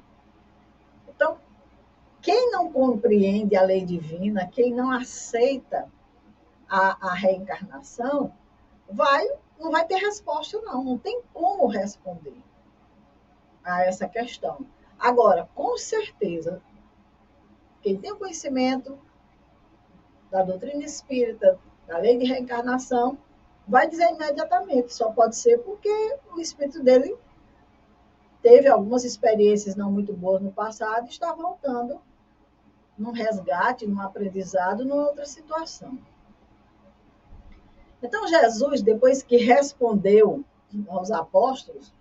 Quem 2.24 2.50
não 2.50 2.72
compreende 2.72 3.54
a 3.54 3.62
lei 3.62 3.84
divina, 3.84 4.46
quem 4.46 4.72
não 4.72 4.90
aceita 4.90 5.92
a, 6.66 7.10
a 7.10 7.12
reencarnação, 7.12 8.32
vai, 8.90 9.28
não 9.60 9.70
vai 9.70 9.86
ter 9.86 9.96
resposta, 9.96 10.58
não. 10.62 10.82
Não 10.82 10.96
tem 10.96 11.20
como 11.34 11.66
responder 11.66 12.42
a 13.62 13.84
essa 13.84 14.08
questão. 14.08 14.64
Agora, 14.98 15.46
com 15.54 15.76
certeza, 15.76 16.62
quem 17.82 17.98
tem 17.98 18.12
o 18.12 18.16
conhecimento 18.16 18.98
da 20.30 20.42
doutrina 20.42 20.82
espírita, 20.82 21.60
da 21.86 21.98
lei 21.98 22.16
de 22.16 22.24
reencarnação, 22.24 23.18
vai 23.68 23.86
dizer 23.86 24.10
imediatamente, 24.10 24.94
só 24.94 25.12
pode 25.12 25.36
ser 25.36 25.58
porque 25.58 25.90
o 26.34 26.40
espírito 26.40 26.82
dele 26.82 27.14
teve 28.40 28.66
algumas 28.66 29.04
experiências 29.04 29.76
não 29.76 29.92
muito 29.92 30.14
boas 30.14 30.40
no 30.40 30.50
passado 30.50 31.04
e 31.04 31.10
está 31.10 31.30
voltando 31.34 32.00
num 32.96 33.10
resgate, 33.10 33.86
num 33.86 34.00
aprendizado, 34.00 34.84
numa 34.84 35.08
outra 35.08 35.26
situação. 35.26 35.98
Então, 38.02 38.26
Jesus, 38.26 38.82
depois 38.82 39.22
que 39.22 39.36
respondeu 39.36 40.44
aos 40.88 41.10
apóstolos, 41.10 41.94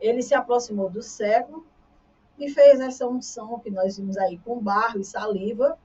ele 0.00 0.22
se 0.22 0.34
aproximou 0.34 0.88
do 0.88 1.02
cego 1.02 1.66
e 2.38 2.48
fez 2.48 2.80
essa 2.80 3.06
unção 3.06 3.58
que 3.58 3.70
nós 3.70 3.98
vimos 3.98 4.16
aí 4.16 4.38
com 4.38 4.58
barro 4.58 4.98
e 4.98 5.04
saliva 5.04 5.78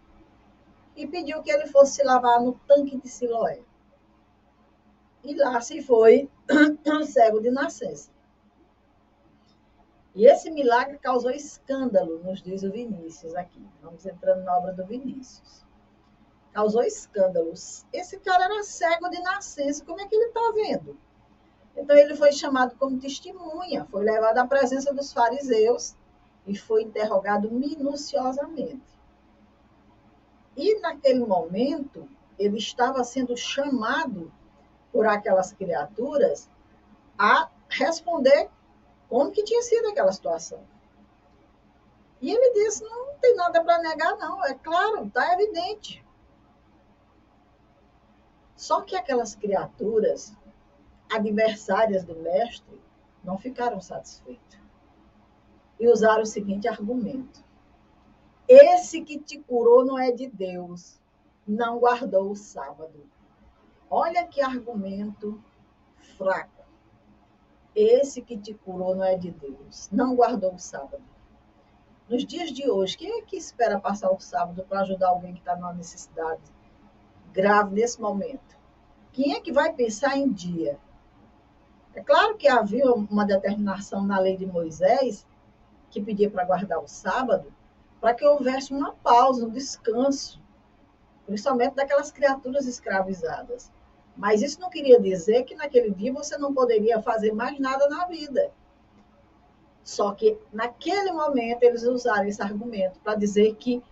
e 0.96 1.06
pediu 1.06 1.44
que 1.44 1.52
ele 1.52 1.68
fosse 1.68 1.96
se 1.96 2.04
lavar 2.04 2.42
no 2.42 2.54
tanque 2.66 2.98
de 2.98 3.10
Siloé. 3.10 3.62
E 5.24 5.36
lá 5.36 5.60
se 5.60 5.82
foi 5.82 6.30
o 6.50 7.04
cego 7.04 7.42
de 7.42 7.52
nascença. 7.52 8.15
E 10.16 10.26
esse 10.26 10.50
milagre 10.50 10.98
causou 10.98 11.30
escândalo, 11.30 12.24
nos 12.24 12.42
diz 12.42 12.64
o 12.64 12.72
Vinícius 12.72 13.36
aqui. 13.36 13.62
Vamos 13.82 14.06
entrando 14.06 14.44
na 14.44 14.58
obra 14.58 14.72
do 14.72 14.86
Vinícius. 14.86 15.66
Causou 16.54 16.84
escândalos. 16.84 17.86
Esse 17.92 18.18
cara 18.20 18.46
era 18.46 18.64
cego 18.64 19.10
de 19.10 19.22
nascença, 19.22 19.84
como 19.84 20.00
é 20.00 20.08
que 20.08 20.16
ele 20.16 20.28
está 20.28 20.52
vendo? 20.54 20.98
Então 21.76 21.98
ele 21.98 22.16
foi 22.16 22.32
chamado 22.32 22.76
como 22.78 22.98
testemunha, 22.98 23.84
foi 23.92 24.06
levado 24.06 24.38
à 24.38 24.48
presença 24.48 24.94
dos 24.94 25.12
fariseus 25.12 25.94
e 26.48 26.56
foi 26.56 26.84
interrogado 26.84 27.52
minuciosamente. 27.52 28.96
E 30.56 30.80
naquele 30.80 31.26
momento, 31.26 32.08
ele 32.40 32.58
estava 32.58 33.04
sendo 33.04 33.36
chamado 33.36 34.32
por 34.94 35.06
aquelas 35.06 35.52
criaturas 35.52 36.50
a 37.18 37.50
responder 37.68 38.50
como 39.10 39.32
que 39.32 39.44
tinha 39.44 39.62
sido 39.62 39.90
aquela 39.90 40.12
situação. 40.12 40.64
E 42.22 42.32
ele 42.32 42.54
disse: 42.54 42.84
não, 42.84 43.16
tem 43.20 43.36
nada 43.36 43.64
para 43.64 43.80
negar, 43.80 44.18
não. 44.18 44.44
É 44.46 44.54
claro, 44.54 45.06
está 45.06 45.34
evidente. 45.34 46.04
Só 48.56 48.82
que 48.82 48.96
aquelas 48.96 49.36
criaturas 49.36 50.34
adversárias 51.12 52.04
do 52.04 52.16
mestre 52.16 52.82
não 53.24 53.38
ficaram 53.38 53.82
satisfeitas. 53.82 54.60
E 55.80 55.88
usaram 55.88 56.24
o 56.24 56.26
seguinte 56.26 56.68
argumento: 56.68 57.44
Esse 58.48 59.02
que 59.02 59.20
te 59.20 59.40
curou 59.40 59.86
não 59.86 60.00
é 60.00 60.12
de 60.12 60.28
Deus, 60.28 61.00
não 61.46 61.80
guardou 61.80 62.32
o 62.32 62.36
sábado. 62.36 63.10
Olha 63.90 64.26
que 64.26 64.42
argumento 64.42 65.40
fraco. 66.18 66.55
Esse 67.76 68.22
que 68.22 68.38
te 68.38 68.54
curou 68.54 68.96
não 68.96 69.04
é 69.04 69.18
de 69.18 69.32
Deus, 69.32 69.90
não 69.92 70.16
guardou 70.16 70.54
o 70.54 70.60
sábado. 70.60 71.04
Nos 72.08 72.26
dias 72.26 72.52
de 72.52 72.70
hoje, 72.70 72.98
quem 72.98 73.20
é 73.20 73.22
que 73.22 73.36
espera 73.36 73.80
passar 73.80 74.12
o 74.12 74.20
sábado 74.20 74.64
para 74.70 74.82
ajudar 74.82 75.10
alguém 75.10 75.34
que 75.34 75.40
está 75.40 75.56
numa 75.56 75.74
necessidade 75.74 76.42
grave 77.34 77.76
nesse 77.76 78.00
momento? 78.00 78.56
Quem 79.12 79.34
é 79.34 79.42
que 79.42 79.52
vai 79.52 79.74
pensar 79.74 80.16
em 80.16 80.32
dia? 80.32 80.80
É 81.94 82.02
claro 82.02 82.38
que 82.38 82.48
havia 82.48 82.92
uma 82.94 83.26
determinação 83.26 84.04
na 84.04 84.20
lei 84.20 84.38
de 84.38 84.46
Moisés 84.46 85.26
que 85.90 86.02
pedia 86.02 86.30
para 86.30 86.46
guardar 86.46 86.80
o 86.80 86.88
sábado, 86.88 87.52
para 88.00 88.14
que 88.14 88.26
houvesse 88.26 88.74
uma 88.74 88.94
pausa, 88.94 89.46
um 89.46 89.50
descanso, 89.50 90.42
principalmente 91.26 91.76
daquelas 91.76 92.12
criaturas 92.12 92.68
escravizadas. 92.68 93.72
Mas 94.16 94.42
isso 94.42 94.60
não 94.60 94.70
queria 94.70 95.00
dizer 95.00 95.44
que 95.44 95.56
naquele 95.56 95.92
dia 95.92 96.14
você 96.14 96.38
não 96.38 96.54
poderia 96.54 97.02
fazer 97.02 97.34
mais 97.34 97.60
nada 97.60 97.88
na 97.90 98.06
vida. 98.06 98.52
Só 99.84 100.14
que 100.14 100.38
naquele 100.52 101.12
momento 101.12 101.64
eles 101.64 101.84
usaram 101.84 102.26
esse 102.26 102.42
argumento 102.42 103.00
para 103.02 103.16
dizer 103.16 103.56
que 103.56 103.84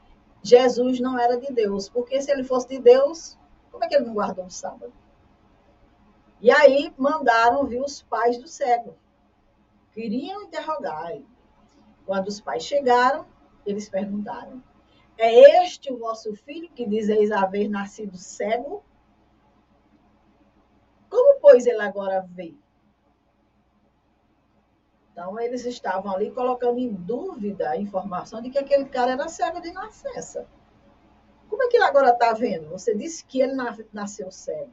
Jesus 0.42 1.00
não 1.00 1.20
era 1.20 1.38
de 1.38 1.54
Deus, 1.54 1.88
porque 1.88 2.22
se 2.22 2.32
ele 2.32 2.44
fosse 2.44 2.68
de 2.68 2.80
Deus, 2.80 3.38
como 3.72 3.84
é 3.84 3.88
que 3.88 3.96
ele 3.96 4.06
não 4.06 4.14
guardou 4.14 4.46
o 4.46 4.50
sábado? 4.50 4.94
E 6.42 6.52
aí 6.52 6.94
mandaram 6.98 7.66
vir 7.66 7.82
os 7.82 8.02
pais 8.02 8.38
do 8.38 8.48
cego. 8.48 8.96
Queriam 9.94 10.44
interrogar. 10.44 11.14
Quando 12.06 12.28
os 12.28 12.42
pais 12.42 12.64
chegaram, 12.64 13.26
eles 13.66 13.88
perguntaram: 13.88 14.62
É 15.18 15.64
este 15.64 15.94
o 15.94 15.98
vosso 15.98 16.36
filho 16.36 16.70
que 16.72 16.86
dizeis 16.86 17.32
haver 17.32 17.70
nascido 17.70 18.18
cego? 18.18 18.84
Como, 21.44 21.52
pois, 21.52 21.68
ele 21.68 21.82
agora 21.82 22.26
vê? 22.32 22.56
Então, 25.12 25.38
eles 25.38 25.66
estavam 25.66 26.16
ali 26.16 26.32
colocando 26.32 26.80
em 26.80 26.92
dúvida 26.92 27.70
a 27.70 27.78
informação 27.78 28.42
de 28.42 28.50
que 28.50 28.58
aquele 28.58 28.86
cara 28.86 29.12
era 29.12 29.28
cego 29.28 29.60
de 29.60 29.72
nascença. 29.74 30.48
Como 31.50 31.62
é 31.62 31.68
que 31.68 31.76
ele 31.76 31.84
agora 31.84 32.12
está 32.12 32.32
vendo? 32.32 32.70
Você 32.70 32.96
disse 32.96 33.26
que 33.26 33.42
ele 33.42 33.54
nasceu 33.92 34.32
cego. 34.32 34.72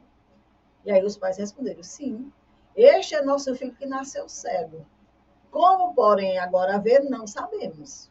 E 0.85 0.91
aí 0.91 1.03
os 1.03 1.17
pais 1.17 1.37
responderam: 1.37 1.83
sim, 1.83 2.31
este 2.73 3.15
é 3.15 3.21
nosso 3.21 3.53
filho 3.53 3.75
que 3.75 3.85
nasceu 3.85 4.27
cego. 4.29 4.85
Como, 5.51 5.93
porém, 5.93 6.39
agora 6.39 6.79
ver, 6.79 7.01
não 7.01 7.27
sabemos. 7.27 8.09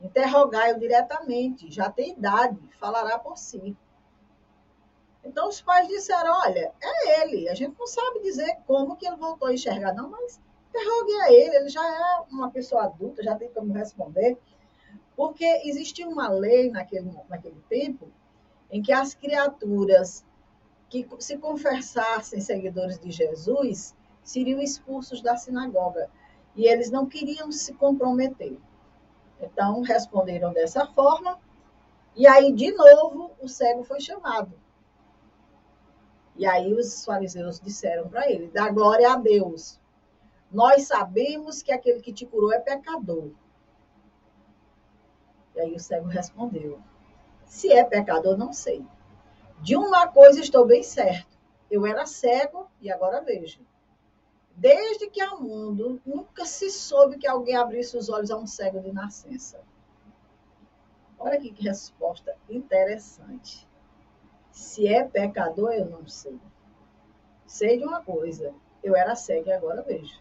Interrogai-o 0.00 0.80
diretamente, 0.80 1.70
já 1.70 1.90
tem 1.90 2.12
idade, 2.12 2.58
falará 2.80 3.18
por 3.18 3.36
si. 3.36 3.76
Então 5.24 5.48
os 5.48 5.60
pais 5.60 5.88
disseram: 5.88 6.32
olha, 6.40 6.72
é 6.80 7.22
ele. 7.22 7.48
A 7.48 7.54
gente 7.54 7.78
não 7.78 7.86
sabe 7.86 8.20
dizer 8.20 8.58
como 8.66 8.96
que 8.96 9.06
ele 9.06 9.16
voltou 9.16 9.48
a 9.48 9.54
enxergar, 9.54 9.94
não, 9.94 10.10
mas 10.10 10.40
interrogue 10.68 11.12
a 11.20 11.32
ele, 11.32 11.56
ele 11.56 11.68
já 11.68 11.86
é 11.86 12.24
uma 12.30 12.50
pessoa 12.50 12.84
adulta, 12.84 13.22
já 13.22 13.36
tem 13.36 13.50
como 13.50 13.72
responder. 13.72 14.38
Porque 15.14 15.44
existia 15.64 16.08
uma 16.08 16.28
lei 16.28 16.70
naquele, 16.70 17.10
naquele 17.28 17.60
tempo 17.68 18.10
em 18.70 18.80
que 18.80 18.92
as 18.92 19.14
criaturas 19.14 20.24
que 20.88 21.06
se 21.18 21.36
confessassem 21.38 22.40
seguidores 22.40 22.98
de 22.98 23.10
Jesus 23.10 23.94
seriam 24.22 24.60
expulsos 24.60 25.20
da 25.20 25.36
sinagoga. 25.36 26.10
E 26.54 26.66
eles 26.66 26.90
não 26.90 27.06
queriam 27.06 27.50
se 27.50 27.74
comprometer. 27.74 28.58
Então, 29.40 29.80
responderam 29.82 30.52
dessa 30.52 30.86
forma. 30.86 31.38
E 32.14 32.26
aí, 32.26 32.52
de 32.52 32.72
novo, 32.72 33.30
o 33.40 33.48
cego 33.48 33.84
foi 33.84 34.00
chamado. 34.00 34.52
E 36.42 36.46
aí 36.46 36.74
os 36.74 37.04
fariseus 37.04 37.60
disseram 37.60 38.08
para 38.08 38.28
ele: 38.28 38.48
dá 38.48 38.68
glória 38.68 39.12
a 39.12 39.16
Deus. 39.16 39.78
Nós 40.50 40.88
sabemos 40.88 41.62
que 41.62 41.70
aquele 41.70 42.00
que 42.00 42.12
te 42.12 42.26
curou 42.26 42.52
é 42.52 42.58
pecador. 42.58 43.30
E 45.54 45.60
aí 45.60 45.72
o 45.72 45.78
cego 45.78 46.08
respondeu: 46.08 46.80
Se 47.46 47.72
é 47.72 47.84
pecador, 47.84 48.36
não 48.36 48.52
sei. 48.52 48.84
De 49.60 49.76
uma 49.76 50.08
coisa 50.08 50.40
estou 50.40 50.66
bem 50.66 50.82
certo: 50.82 51.38
eu 51.70 51.86
era 51.86 52.06
cego 52.06 52.68
e 52.80 52.90
agora 52.90 53.20
vejo. 53.20 53.60
Desde 54.56 55.08
que 55.10 55.20
há 55.20 55.36
mundo, 55.36 56.02
nunca 56.04 56.44
se 56.44 56.72
soube 56.72 57.18
que 57.18 57.26
alguém 57.28 57.54
abrisse 57.54 57.96
os 57.96 58.08
olhos 58.08 58.32
a 58.32 58.36
um 58.36 58.48
cego 58.48 58.80
de 58.80 58.90
nascença. 58.90 59.60
Olha 61.20 61.38
que 61.38 61.54
resposta 61.62 62.36
interessante. 62.50 63.64
Se 64.52 64.86
é 64.86 65.02
pecador, 65.02 65.72
eu 65.72 65.86
não 65.86 66.06
sei. 66.06 66.38
Sei 67.46 67.78
de 67.78 67.84
uma 67.84 68.02
coisa: 68.02 68.54
eu 68.84 68.94
era 68.94 69.16
cego 69.16 69.48
e 69.48 69.52
agora 69.52 69.82
vejo. 69.82 70.20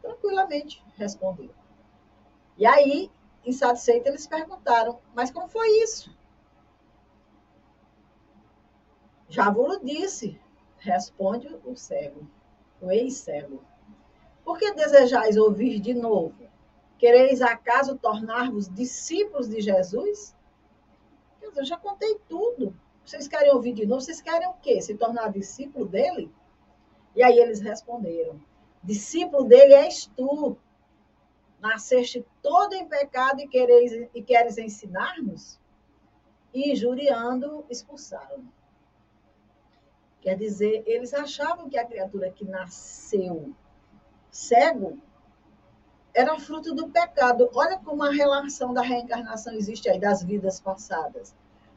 Tranquilamente 0.00 0.82
respondeu. 0.96 1.50
E 2.56 2.64
aí, 2.64 3.10
insatisfeito, 3.44 4.08
eles 4.08 4.26
perguntaram: 4.26 5.00
Mas 5.12 5.32
como 5.32 5.48
foi 5.48 5.68
isso? 5.82 6.16
Vos 9.52 9.80
disse, 9.82 10.40
responde 10.78 11.48
o 11.64 11.74
cego, 11.74 12.28
o 12.80 12.90
ex-cego. 12.92 13.60
Por 14.44 14.58
que 14.58 14.72
desejais 14.74 15.36
ouvir 15.36 15.80
de 15.80 15.92
novo? 15.92 16.48
Quereis 16.98 17.42
acaso 17.42 17.98
tornar-vos 17.98 18.68
discípulos 18.68 19.48
de 19.48 19.60
Jesus? 19.60 20.36
Eu 21.42 21.64
já 21.64 21.76
contei 21.76 22.20
tudo. 22.28 22.74
Vocês 23.04 23.28
querem 23.28 23.52
ouvir 23.52 23.74
de 23.74 23.86
novo? 23.86 24.00
Vocês 24.00 24.20
querem 24.20 24.48
o 24.48 24.54
quê? 24.54 24.80
Se 24.80 24.94
tornar 24.94 25.30
discípulo 25.30 25.86
dele? 25.86 26.30
E 27.14 27.22
aí 27.22 27.38
eles 27.38 27.60
responderam: 27.60 28.40
Discípulo 28.82 29.44
dele 29.44 29.74
és 29.74 30.06
tu. 30.16 30.56
Nasceste 31.60 32.24
todo 32.42 32.74
em 32.74 32.86
pecado 32.86 33.40
e 33.40 33.48
queres, 33.48 34.08
e 34.14 34.22
queres 34.22 34.58
ensinar-nos? 34.58 35.58
E 36.52 36.72
injuriando, 36.72 37.64
expulsaram. 37.70 38.44
Quer 40.20 40.36
dizer, 40.36 40.82
eles 40.86 41.12
achavam 41.12 41.68
que 41.68 41.78
a 41.78 41.86
criatura 41.86 42.30
que 42.30 42.44
nasceu 42.44 43.54
cego 44.30 44.98
era 46.14 46.38
fruto 46.38 46.74
do 46.74 46.88
pecado. 46.88 47.50
Olha 47.54 47.78
como 47.78 48.02
a 48.02 48.10
relação 48.10 48.72
da 48.72 48.82
reencarnação 48.82 49.54
existe 49.54 49.88
aí, 49.88 49.98
das 49.98 50.22
vidas 50.22 50.60
passadas. 50.60 51.34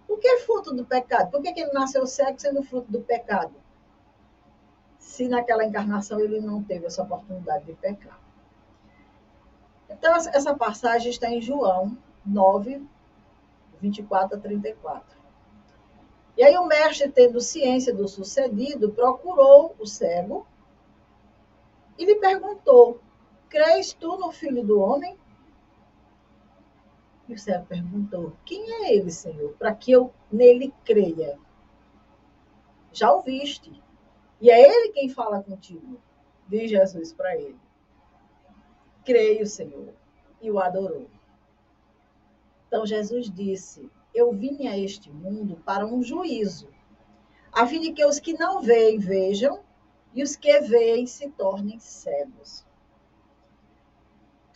Por 0.07 0.19
que 0.19 0.37
fruto 0.37 0.73
do 0.73 0.85
pecado? 0.85 1.29
Por 1.29 1.41
que, 1.41 1.51
que 1.51 1.59
ele 1.59 1.73
nasceu 1.73 2.07
cego 2.07 2.39
sendo 2.39 2.63
fruto 2.63 2.89
do 2.89 3.01
pecado? 3.01 3.53
Se 4.97 5.27
naquela 5.27 5.65
encarnação 5.65 6.19
ele 6.19 6.39
não 6.39 6.63
teve 6.63 6.85
essa 6.85 7.03
oportunidade 7.03 7.65
de 7.65 7.73
pecar. 7.73 8.19
Então, 9.89 10.15
essa 10.15 10.55
passagem 10.55 11.11
está 11.11 11.29
em 11.29 11.41
João 11.41 11.97
9, 12.25 12.85
24 13.81 14.37
a 14.37 14.39
34. 14.39 15.17
E 16.37 16.43
aí 16.43 16.55
o 16.57 16.65
mestre, 16.65 17.09
tendo 17.09 17.41
ciência 17.41 17.93
do 17.93 18.07
sucedido, 18.07 18.91
procurou 18.91 19.75
o 19.79 19.87
cego 19.87 20.45
e 21.97 22.05
lhe 22.05 22.15
perguntou: 22.15 23.01
Crês 23.49 23.91
tu 23.93 24.17
no 24.17 24.31
filho 24.31 24.63
do 24.63 24.79
homem? 24.79 25.17
E 27.27 27.33
o 27.33 27.37
cego 27.37 27.65
perguntou: 27.65 28.33
Quem 28.45 28.71
é 28.71 28.95
ele, 28.95 29.11
Senhor, 29.11 29.53
para 29.53 29.73
que 29.75 29.91
eu 29.91 30.13
nele 30.31 30.73
creia? 30.85 31.37
Já 32.91 33.13
o 33.13 33.21
viste. 33.21 33.71
E 34.39 34.49
é 34.49 34.61
ele 34.61 34.93
quem 34.93 35.09
fala 35.09 35.43
contigo. 35.43 35.99
Diz 36.47 36.69
Jesus 36.69 37.11
para 37.11 37.35
ele. 37.35 37.59
Creio, 39.03 39.45
Senhor. 39.45 39.93
E 40.41 40.49
o 40.49 40.59
adorou. 40.59 41.07
Então 42.67 42.85
Jesus 42.85 43.31
disse: 43.31 43.89
Eu 44.13 44.31
vim 44.31 44.67
a 44.67 44.77
este 44.77 45.11
mundo 45.11 45.57
para 45.65 45.85
um 45.85 46.03
juízo, 46.03 46.69
a 47.51 47.65
fim 47.65 47.79
de 47.79 47.93
que 47.93 48.05
os 48.05 48.19
que 48.19 48.33
não 48.33 48.61
veem 48.61 48.99
vejam 48.99 49.63
e 50.13 50.21
os 50.21 50.35
que 50.35 50.59
veem 50.59 51.07
se 51.07 51.29
tornem 51.31 51.79
cegos. 51.79 52.66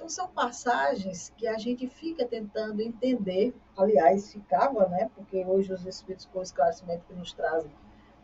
Então, 0.01 0.09
são 0.09 0.27
passagens 0.29 1.31
que 1.37 1.45
a 1.45 1.59
gente 1.59 1.87
fica 1.87 2.25
tentando 2.25 2.81
entender. 2.81 3.53
Aliás, 3.77 4.33
ficava, 4.33 4.87
né? 4.87 5.11
Porque 5.13 5.45
hoje 5.45 5.71
os 5.71 5.85
Espíritos, 5.85 6.27
com 6.33 6.39
o 6.39 6.41
esclarecimento 6.41 7.03
que 7.07 7.13
nos 7.13 7.33
trazem, 7.33 7.69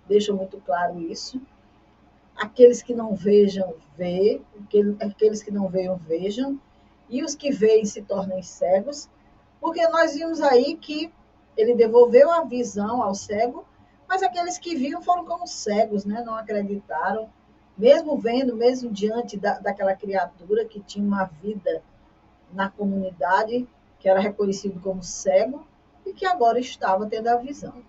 deixam 0.07 0.35
muito 0.35 0.59
claro 0.61 0.99
isso. 0.99 1.39
Aqueles 2.35 2.81
que 2.81 2.95
não 2.95 3.13
vejam, 3.13 3.75
vê. 3.95 4.41
Aqueles 4.99 5.43
que 5.43 5.51
não 5.51 5.67
vejam, 5.67 5.97
vejam. 5.97 6.59
E 7.07 7.23
os 7.23 7.35
que 7.35 7.51
veem 7.51 7.85
se 7.85 8.01
tornem 8.01 8.41
cegos. 8.41 9.07
Porque 9.61 9.87
nós 9.87 10.15
vimos 10.15 10.41
aí 10.41 10.75
que 10.77 11.13
ele 11.55 11.75
devolveu 11.75 12.31
a 12.31 12.43
visão 12.43 13.03
ao 13.03 13.13
cego, 13.13 13.67
mas 14.09 14.23
aqueles 14.23 14.57
que 14.57 14.75
viam 14.75 15.03
foram 15.03 15.25
como 15.25 15.45
cegos, 15.45 16.05
né? 16.05 16.23
Não 16.25 16.33
acreditaram 16.33 17.29
mesmo 17.77 18.17
vendo, 18.17 18.55
mesmo 18.55 18.89
diante 18.89 19.37
da, 19.37 19.59
daquela 19.59 19.95
criatura 19.95 20.65
que 20.65 20.79
tinha 20.79 21.05
uma 21.05 21.25
vida 21.25 21.83
na 22.51 22.69
comunidade, 22.69 23.67
que 23.99 24.09
era 24.09 24.19
reconhecido 24.19 24.79
como 24.81 25.03
cego 25.03 25.65
e 26.05 26.11
que 26.11 26.25
agora 26.25 26.59
estava 26.59 27.05
tendo 27.05 27.27
a 27.27 27.35
visão. 27.35 27.83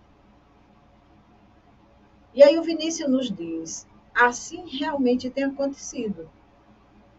E 2.34 2.42
aí 2.42 2.58
o 2.58 2.62
Vinícius 2.62 3.08
nos 3.08 3.30
diz: 3.30 3.86
assim 4.14 4.66
realmente 4.78 5.30
tem 5.30 5.44
acontecido. 5.44 6.28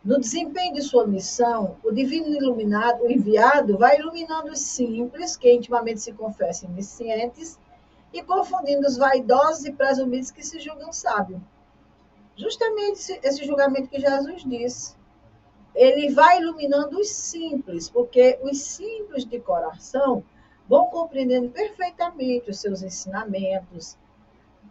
No 0.03 0.19
desempenho 0.19 0.73
de 0.73 0.81
sua 0.81 1.05
missão, 1.05 1.75
o 1.83 1.91
divino 1.91 2.33
iluminado, 2.33 3.03
o 3.03 3.11
enviado, 3.11 3.77
vai 3.77 3.99
iluminando 3.99 4.51
os 4.51 4.59
simples, 4.59 5.35
que 5.35 5.51
intimamente 5.51 5.99
se 6.01 6.13
confessam 6.13 6.69
oniscientes, 6.69 7.59
e 8.13 8.23
confundindo 8.23 8.87
os 8.87 8.95
vaidosos 8.95 9.65
e 9.65 9.73
presumidos 9.73 10.31
que 10.31 10.43
se 10.43 10.59
julgam 10.59 10.93
sábios 10.93 11.41
Justamente 12.39 13.19
esse 13.21 13.45
julgamento 13.45 13.89
que 13.89 13.99
Jesus 13.99 14.45
disse. 14.45 14.95
Ele 15.75 16.13
vai 16.13 16.39
iluminando 16.39 16.97
os 16.97 17.09
simples, 17.09 17.89
porque 17.89 18.39
os 18.41 18.61
simples 18.61 19.25
de 19.25 19.41
coração 19.41 20.23
vão 20.67 20.85
compreendendo 20.85 21.49
perfeitamente 21.49 22.49
os 22.49 22.57
seus 22.61 22.81
ensinamentos, 22.81 23.97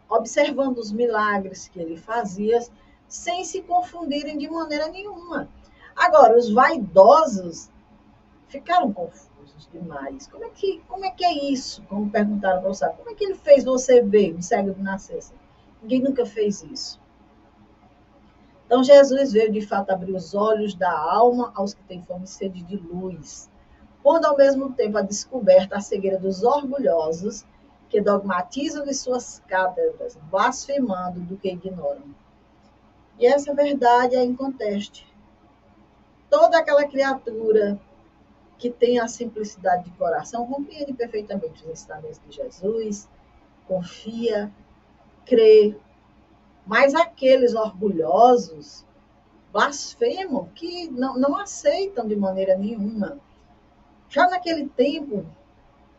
observando 0.09 0.79
os 0.79 0.91
milagres 0.91 1.69
que 1.69 1.79
ele 1.79 1.99
fazia, 1.99 2.59
sem 3.07 3.45
se 3.45 3.61
confundirem 3.61 4.39
de 4.39 4.49
maneira 4.49 4.89
nenhuma. 4.89 5.47
Agora, 5.95 6.39
os 6.39 6.51
vaidosos 6.51 7.71
ficaram 8.49 8.95
confusos 8.95 9.69
demais. 9.71 10.27
Como 10.27 10.45
é 10.45 10.49
que, 10.49 10.83
como 10.89 11.05
é, 11.05 11.11
que 11.11 11.25
é 11.25 11.53
isso? 11.53 11.83
Como 11.83 12.11
perguntaram 12.11 12.63
para 12.63 12.71
o 12.71 12.75
sábio, 12.75 12.97
como 12.97 13.11
é 13.11 13.15
que 13.15 13.25
ele 13.25 13.35
fez 13.35 13.63
você 13.63 14.01
ver 14.01 14.35
um 14.35 14.41
cego 14.41 14.73
de 14.73 14.83
nascença? 14.83 15.35
Ninguém 15.83 16.01
nunca 16.01 16.25
fez 16.25 16.63
isso. 16.63 16.99
Então, 18.69 18.85
Jesus 18.85 19.33
veio 19.33 19.51
de 19.51 19.63
fato 19.63 19.89
abrir 19.91 20.15
os 20.15 20.35
olhos 20.35 20.75
da 20.75 20.93
alma 20.93 21.51
aos 21.55 21.73
que 21.73 21.83
têm 21.85 22.03
fome 22.03 22.25
e 22.25 22.29
sede 22.29 22.63
de 22.63 22.77
luz, 22.77 23.49
pondo 24.03 24.27
ao 24.27 24.37
mesmo 24.37 24.75
tempo 24.75 24.99
a 24.99 25.03
descoberta 25.03 25.77
a 25.77 25.81
cegueira 25.81 26.19
dos 26.19 26.43
orgulhosos 26.43 27.47
que 27.89 27.99
dogmatizam 27.99 28.85
de 28.85 28.93
suas 28.93 29.43
cátedras, 29.49 30.19
blasfemando 30.31 31.21
do 31.21 31.39
que 31.39 31.49
ignoram. 31.49 32.15
E 33.19 33.27
essa 33.27 33.55
verdade 33.55 34.17
é 34.17 34.23
inconteste. 34.23 35.07
Toda 36.29 36.59
aquela 36.59 36.87
criatura 36.87 37.81
que 38.59 38.69
tem 38.69 39.01
a 39.01 39.09
simplicidade 39.09 39.85
de 39.85 39.91
coração 39.93 40.47
compreende 40.47 40.93
perfeitamente 40.93 41.65
os 41.65 41.71
ensinamentos 41.71 42.21
de 42.29 42.37
Jesus, 42.37 43.09
confia, 43.67 44.53
crê, 45.25 45.75
mas 46.69 46.95
aqueles 46.95 47.55
orgulhosos 47.55 48.85
blasfemam, 49.51 50.51
que 50.55 50.87
não, 50.91 51.19
não 51.19 51.35
aceitam 51.39 52.07
de 52.07 52.15
maneira 52.15 52.59
nenhuma. 52.59 53.19
Já 54.11 54.29
naquele 54.29 54.69
tempo, 54.69 55.25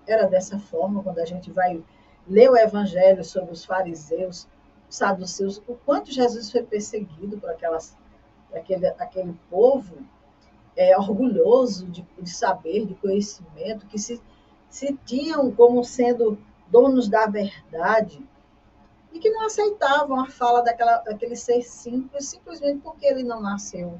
era 0.08 0.27
dessa 0.27 0.60
forma, 0.60 1.01
quando 1.01 1.17
a 1.17 1.25
gente 1.25 1.49
vai 1.49 1.84
ler 2.27 2.51
o 2.51 2.55
evangelho 2.55 3.23
sobre 3.23 3.51
os 3.51 3.65
fariseus, 3.65 4.47
os 4.88 4.95
saduceus, 4.95 5.58
o 5.67 5.73
quanto 5.73 6.12
Jesus 6.12 6.51
foi 6.51 6.62
perseguido 6.62 7.39
por 7.39 7.49
aquelas, 7.49 7.97
aquele, 8.53 8.86
aquele 8.89 9.36
povo 9.49 9.97
é, 10.77 10.95
orgulhoso 10.95 11.88
de, 11.88 12.08
de 12.21 12.29
saber, 12.29 12.86
de 12.86 12.93
conhecimento, 12.93 13.88
que 13.88 13.97
se, 13.97 14.21
se 14.69 14.95
tinham 15.03 15.51
como 15.51 15.84
sendo 15.84 16.38
donos 16.67 17.10
da 17.10 17.25
verdade, 17.25 18.23
e 19.12 19.19
que 19.19 19.30
não 19.30 19.45
aceitavam 19.45 20.19
a 20.19 20.30
fala 20.30 20.62
daquela, 20.62 20.98
daquele 20.98 21.36
ser 21.36 21.62
simples, 21.63 22.28
simplesmente 22.28 22.80
porque 22.82 23.06
ele 23.06 23.24
não 23.24 23.41
nasceu 23.41 24.00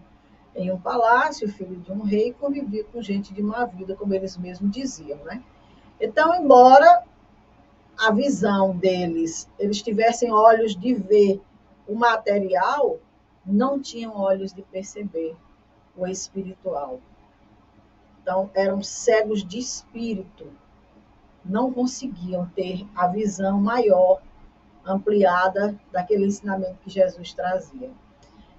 em 0.56 0.72
um 0.72 0.80
palácio, 0.80 1.48
filho 1.48 1.78
de 1.78 1.92
um 1.92 2.02
rei, 2.02 2.34
convivia 2.34 2.84
com 2.84 3.02
gente 3.02 3.34
de 3.34 3.42
má 3.42 3.66
vida, 3.66 3.96
como 3.96 4.14
eles 4.14 4.38
mesmos 4.38 4.72
diziam. 4.72 5.18
Né? 5.20 5.44
Então, 6.00 6.36
embora 6.36 7.04
a 7.98 8.12
visão 8.12 8.76
deles, 8.76 9.50
eles 9.58 9.82
tivessem 9.82 10.32
olhos 10.32 10.76
de 10.76 10.94
ver 10.94 11.42
o 11.88 11.96
material, 11.96 13.00
não 13.46 13.80
tinham 13.80 14.16
olhos 14.16 14.54
de 14.54 14.62
perceber 14.62 15.36
o 15.96 16.06
espiritual. 16.08 17.00
Então, 18.22 18.50
eram 18.54 18.82
cegos 18.82 19.44
de 19.44 19.58
espírito, 19.58 20.52
não 21.44 21.72
conseguiam 21.74 22.48
ter 22.50 22.86
a 22.96 23.08
visão 23.08 23.60
maior 23.60 24.22
ampliada 24.90 25.80
daquele 25.92 26.26
ensinamento 26.26 26.78
que 26.84 26.90
Jesus 26.90 27.34
trazia. 27.34 27.92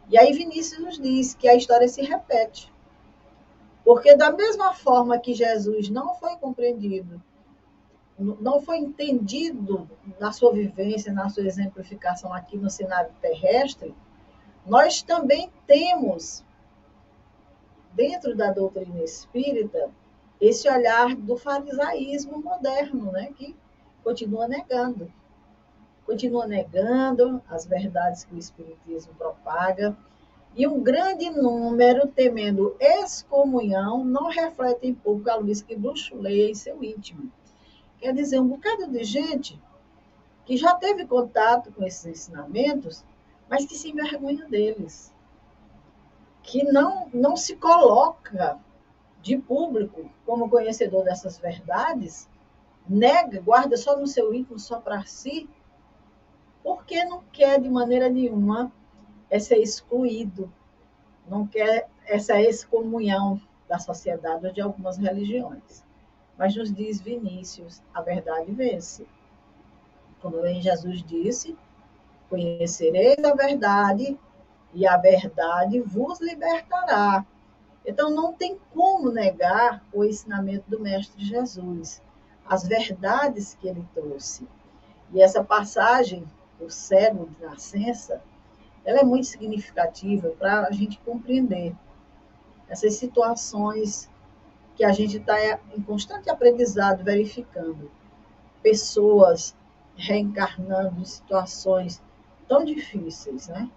E 0.08 0.18
aí 0.18 0.32
Vinícius 0.32 0.80
nos 0.80 0.98
diz 0.98 1.34
que 1.34 1.48
a 1.48 1.54
história 1.54 1.88
se 1.88 2.02
repete. 2.02 2.72
Porque 3.84 4.16
da 4.16 4.30
mesma 4.30 4.72
forma 4.74 5.18
que 5.18 5.34
Jesus 5.34 5.88
não 5.88 6.14
foi 6.14 6.36
compreendido, 6.36 7.22
não 8.18 8.60
foi 8.60 8.78
entendido 8.78 9.88
na 10.18 10.30
sua 10.30 10.52
vivência, 10.52 11.12
na 11.12 11.28
sua 11.28 11.46
exemplificação 11.46 12.32
aqui 12.32 12.56
no 12.56 12.68
cenário 12.68 13.10
terrestre, 13.20 13.94
nós 14.66 15.00
também 15.00 15.50
temos 15.66 16.44
dentro 17.94 18.36
da 18.36 18.52
doutrina 18.52 19.02
espírita 19.02 19.90
esse 20.40 20.68
olhar 20.68 21.14
do 21.16 21.36
farisaísmo 21.36 22.40
moderno, 22.40 23.10
né, 23.12 23.32
que 23.36 23.56
continua 24.02 24.46
negando 24.46 25.10
continua 26.10 26.44
negando 26.44 27.40
as 27.48 27.64
verdades 27.64 28.24
que 28.24 28.34
o 28.34 28.38
Espiritismo 28.38 29.14
propaga, 29.14 29.96
e 30.56 30.66
um 30.66 30.82
grande 30.82 31.30
número 31.30 32.08
temendo 32.08 32.76
excomunhão 32.80 34.04
não 34.04 34.28
refletem 34.28 34.92
pouco 34.92 35.30
a 35.30 35.36
luz 35.36 35.62
que 35.62 35.76
bruxuleia 35.76 36.50
em 36.50 36.54
seu 36.54 36.82
íntimo. 36.82 37.30
Quer 38.00 38.12
dizer, 38.12 38.40
um 38.40 38.48
bocado 38.48 38.88
de 38.88 39.04
gente 39.04 39.56
que 40.44 40.56
já 40.56 40.74
teve 40.74 41.06
contato 41.06 41.70
com 41.70 41.84
esses 41.84 42.04
ensinamentos, 42.04 43.04
mas 43.48 43.64
que 43.64 43.76
se 43.76 43.90
envergonha 43.90 44.48
deles, 44.48 45.14
que 46.42 46.64
não, 46.64 47.08
não 47.14 47.36
se 47.36 47.54
coloca 47.54 48.58
de 49.22 49.38
público 49.38 50.10
como 50.26 50.50
conhecedor 50.50 51.04
dessas 51.04 51.38
verdades, 51.38 52.28
nega, 52.88 53.40
guarda 53.40 53.76
só 53.76 53.96
no 53.96 54.08
seu 54.08 54.34
íntimo, 54.34 54.58
só 54.58 54.80
para 54.80 55.04
si, 55.04 55.48
porque 56.62 57.04
não 57.04 57.22
quer 57.32 57.60
de 57.60 57.68
maneira 57.68 58.08
nenhuma 58.08 58.72
ser 59.38 59.58
excluído, 59.58 60.52
não 61.28 61.46
quer 61.46 61.88
essa 62.04 62.40
excomunhão 62.40 63.40
da 63.68 63.78
sociedade 63.78 64.46
ou 64.46 64.52
de 64.52 64.60
algumas 64.60 64.96
religiões. 64.96 65.84
Mas 66.36 66.56
nos 66.56 66.72
diz 66.74 67.00
Vinícius, 67.00 67.80
a 67.94 68.02
verdade 68.02 68.50
vence. 68.50 69.06
Como 70.20 70.44
Jesus 70.60 71.02
disse, 71.02 71.56
conhecereis 72.28 73.22
a 73.24 73.34
verdade 73.34 74.18
e 74.74 74.86
a 74.86 74.96
verdade 74.96 75.80
vos 75.80 76.20
libertará. 76.20 77.24
Então 77.86 78.10
não 78.10 78.32
tem 78.32 78.58
como 78.74 79.10
negar 79.10 79.84
o 79.92 80.04
ensinamento 80.04 80.68
do 80.68 80.80
mestre 80.80 81.24
Jesus, 81.24 82.02
as 82.46 82.66
verdades 82.66 83.54
que 83.60 83.68
ele 83.68 83.86
trouxe. 83.94 84.46
E 85.12 85.22
essa 85.22 85.42
passagem 85.42 86.26
o 86.64 86.70
cego 86.70 87.26
de 87.26 87.44
nascença, 87.44 88.22
ela 88.84 89.00
é 89.00 89.04
muito 89.04 89.26
significativa 89.26 90.30
para 90.30 90.66
a 90.66 90.70
gente 90.70 90.98
compreender 91.00 91.74
essas 92.68 92.94
situações 92.94 94.08
que 94.76 94.84
a 94.84 94.92
gente 94.92 95.18
está 95.18 95.36
em 95.76 95.82
constante 95.82 96.30
aprendizado, 96.30 97.04
verificando. 97.04 97.90
Pessoas 98.62 99.54
reencarnando 99.96 101.00
em 101.00 101.04
situações 101.04 102.02
tão 102.48 102.64
difíceis, 102.64 103.48
né? 103.48 103.70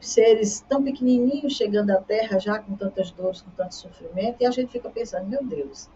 Seres 0.00 0.60
tão 0.68 0.84
pequenininhos 0.84 1.54
chegando 1.54 1.90
à 1.90 2.00
Terra 2.00 2.38
já 2.38 2.58
com 2.58 2.76
tantas 2.76 3.10
dores, 3.10 3.40
com 3.40 3.50
tanto 3.50 3.74
sofrimento, 3.74 4.36
e 4.40 4.46
a 4.46 4.50
gente 4.50 4.70
fica 4.70 4.88
pensando, 4.90 5.26
meu 5.26 5.44
Deus, 5.44 5.88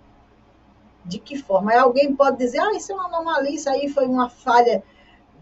de 1.05 1.19
que 1.19 1.39
forma? 1.39 1.73
Aí 1.73 1.79
alguém 1.79 2.15
pode 2.15 2.39
dizer, 2.39 2.59
ah, 2.59 2.73
isso 2.75 2.93
é 2.93 2.95
uma 2.95 3.07
anomalia, 3.07 3.55
isso 3.55 3.69
aí 3.69 3.89
foi 3.89 4.07
uma 4.07 4.29
falha 4.29 4.83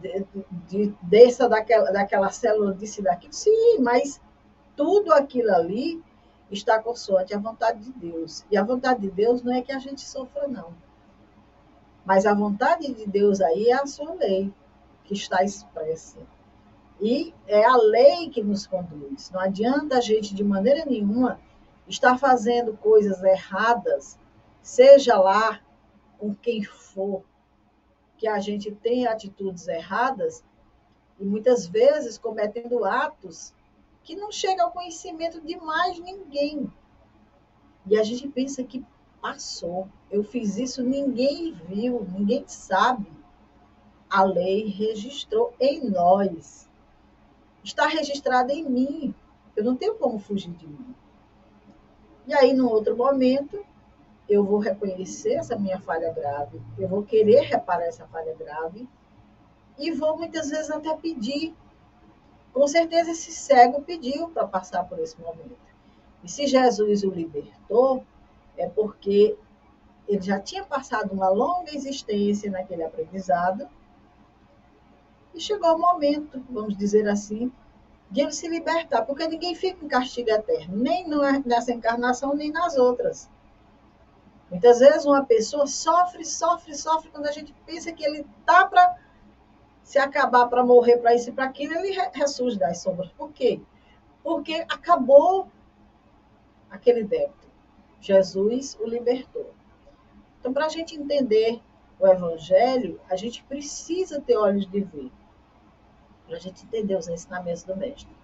de, 0.01 0.27
de, 0.69 0.95
dessa, 1.03 1.49
daquela, 1.49 1.91
daquela 1.91 2.31
célula 2.31 2.75
disso 2.75 3.01
e 3.01 3.05
daquilo. 3.05 3.33
Sim, 3.33 3.79
mas 3.81 4.21
tudo 4.77 5.13
aquilo 5.13 5.55
ali 5.55 6.03
está 6.51 6.81
consoante 6.81 7.35
a 7.35 7.39
vontade 7.39 7.81
de 7.81 7.93
Deus. 7.93 8.45
E 8.51 8.57
a 8.57 8.65
vontade 8.65 9.01
de 9.01 9.11
Deus 9.11 9.43
não 9.43 9.53
é 9.53 9.63
que 9.63 9.73
a 9.73 9.79
gente 9.79 10.01
sofra, 10.01 10.49
não. 10.49 10.75
Mas 12.05 12.25
a 12.25 12.35
vontade 12.35 12.93
de 12.95 13.07
Deus 13.07 13.41
aí 13.41 13.69
é 13.69 13.75
a 13.75 13.87
sua 13.87 14.15
lei, 14.15 14.53
que 15.05 15.15
está 15.15 15.45
expressa. 15.45 16.19
E 17.01 17.35
é 17.47 17.65
a 17.65 17.77
lei 17.77 18.31
que 18.31 18.43
nos 18.43 18.67
conduz. 18.67 19.31
Não 19.31 19.41
adianta 19.41 19.99
a 19.99 20.01
gente, 20.01 20.35
de 20.35 20.43
maneira 20.43 20.85
nenhuma, 20.85 21.39
estar 21.87 22.19
fazendo 22.19 22.77
coisas 22.77 23.23
erradas, 23.23 24.19
seja 24.63 25.19
lá 25.19 25.61
com 26.19 26.35
quem 26.35 26.63
for, 26.65 27.23
que 28.19 28.27
a 28.27 28.41
gente 28.41 28.71
tem 28.73 29.07
atitudes 29.07 29.69
erradas 29.69 30.45
e 31.19 31.25
muitas 31.25 31.67
vezes 31.67 32.19
cometendo 32.19 32.85
atos 32.85 33.55
que 34.03 34.17
não 34.17 34.31
chegam 34.33 34.67
ao 34.67 34.73
conhecimento 34.73 35.41
de 35.41 35.57
mais 35.57 35.99
ninguém. 36.01 36.71
E 37.87 37.97
a 37.99 38.03
gente 38.03 38.29
pensa 38.29 38.63
que 38.65 38.85
passou, 39.21 39.89
eu 40.11 40.23
fiz 40.23 40.59
isso, 40.59 40.83
ninguém 40.83 41.53
viu, 41.53 42.07
ninguém 42.13 42.45
sabe. 42.47 43.11
A 44.11 44.23
lei 44.23 44.67
registrou 44.67 45.55
em 45.61 45.89
nós. 45.91 46.69
Está 47.63 47.87
registrada 47.87 48.53
em 48.53 48.65
mim. 48.65 49.15
Eu 49.55 49.65
não 49.65 49.77
tenho 49.77 49.95
como 49.97 50.19
fugir 50.19 50.53
de 50.53 50.67
mim. 50.67 50.95
E 52.27 52.35
aí, 52.35 52.53
num 52.53 52.69
outro 52.69 52.97
momento, 52.97 53.65
eu 54.29 54.45
vou 54.45 54.59
reconhecer 54.59 55.35
essa 55.35 55.57
minha 55.57 55.81
falha 55.81 56.13
grave, 56.13 56.61
eu 56.79 56.87
vou 56.87 57.03
querer 57.03 57.41
reparar 57.43 57.87
essa 57.87 58.07
falha 58.07 58.35
grave 58.35 58.89
e 59.79 59.91
vou 59.93 60.17
muitas 60.19 60.51
vezes 60.51 60.71
até 60.71 60.95
pedir 60.97 61.55
Com 62.53 62.67
certeza 62.67 63.13
esse 63.13 63.31
cego 63.31 63.83
pediu 63.83 64.29
para 64.31 64.47
passar 64.47 64.85
por 64.85 64.99
esse 64.99 65.21
momento. 65.21 65.57
E 66.25 66.29
se 66.29 66.47
Jesus 66.47 67.05
o 67.05 67.11
libertou, 67.11 68.05
é 68.57 68.69
porque 68.69 69.37
ele 70.09 70.23
já 70.23 70.41
tinha 70.41 70.65
passado 70.65 71.13
uma 71.13 71.29
longa 71.29 71.75
existência 71.75 72.51
naquele 72.51 72.83
aprendizado 72.83 73.69
e 75.35 75.41
chegou 75.41 75.77
o 75.77 75.79
momento, 75.79 76.43
vamos 76.51 76.77
dizer 76.77 77.07
assim, 77.07 77.53
de 78.11 78.23
ele 78.23 78.33
se 78.33 78.49
libertar, 78.49 79.03
porque 79.03 79.29
ninguém 79.29 79.55
fica 79.55 79.85
em 79.85 79.89
castigo 79.89 80.31
eterno, 80.31 80.77
nem 80.77 81.07
nessa 81.45 81.73
encarnação, 81.73 82.35
nem 82.35 82.51
nas 82.51 82.77
outras. 82.77 83.29
Muitas 84.51 84.79
vezes 84.79 85.05
uma 85.05 85.25
pessoa 85.25 85.67
sofre, 85.67 86.25
sofre, 86.25 86.75
sofre, 86.75 87.11
quando 87.11 87.27
a 87.27 87.33
gente 87.33 87.53
pensa 87.67 87.93
que 87.93 88.05
ele 88.05 88.27
está 88.41 88.67
para 88.67 88.97
se 89.83 89.99
acabar, 89.99 90.49
para 90.49 90.65
morrer, 90.65 90.99
para 90.99 91.15
isso 91.15 91.31
e 91.31 91.33
para 91.33 91.45
aquilo, 91.45 91.75
ele 91.75 91.93
ressurge 92.13 92.59
das 92.59 92.79
sombras. 92.79 93.11
Por 93.13 93.33
quê? 93.33 93.61
Porque 94.23 94.65
acabou 94.69 95.49
aquele 96.71 97.05
débito. 97.05 97.49
Jesus 98.01 98.77
o 98.81 98.87
libertou. 98.87 99.53
Então, 100.39 100.53
para 100.53 100.67
a 100.67 100.69
gente 100.69 100.95
entender 100.95 101.61
o 101.99 102.07
Evangelho, 102.07 103.01
a 103.11 103.17
gente 103.17 103.43
precisa 103.45 104.21
ter 104.21 104.37
olhos 104.37 104.67
de 104.67 104.81
ver 104.81 105.11
para 106.29 106.37
a 106.37 106.41
gente 106.41 106.65
entender 106.65 106.95
os 106.95 107.09
ensinamentos 107.09 107.65
do 107.65 107.75
Mestre. 107.75 108.18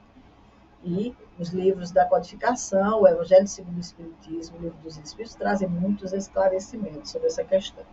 E 0.85 1.14
os 1.38 1.49
livros 1.49 1.90
da 1.90 2.05
codificação, 2.05 3.03
o 3.03 3.09
Evangelho 3.09 3.49
segundo 3.49 3.77
o 3.77 3.81
Espiritismo, 3.81 4.59
o 4.59 4.62
Livro 4.62 4.79
dos 4.83 4.99
Espíritos, 4.99 5.35
trazem 5.35 5.68
muitos 5.68 6.12
esclarecimentos 6.12 7.11
sobre 7.11 7.29
essa 7.29 7.42
questão. 7.42 7.85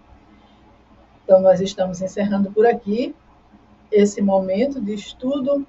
Então, 1.24 1.42
nós 1.42 1.62
estamos 1.62 2.02
encerrando 2.02 2.52
por 2.52 2.66
aqui 2.66 3.16
esse 3.92 4.22
momento 4.22 4.82
de 4.82 4.94
estudo 4.94 5.66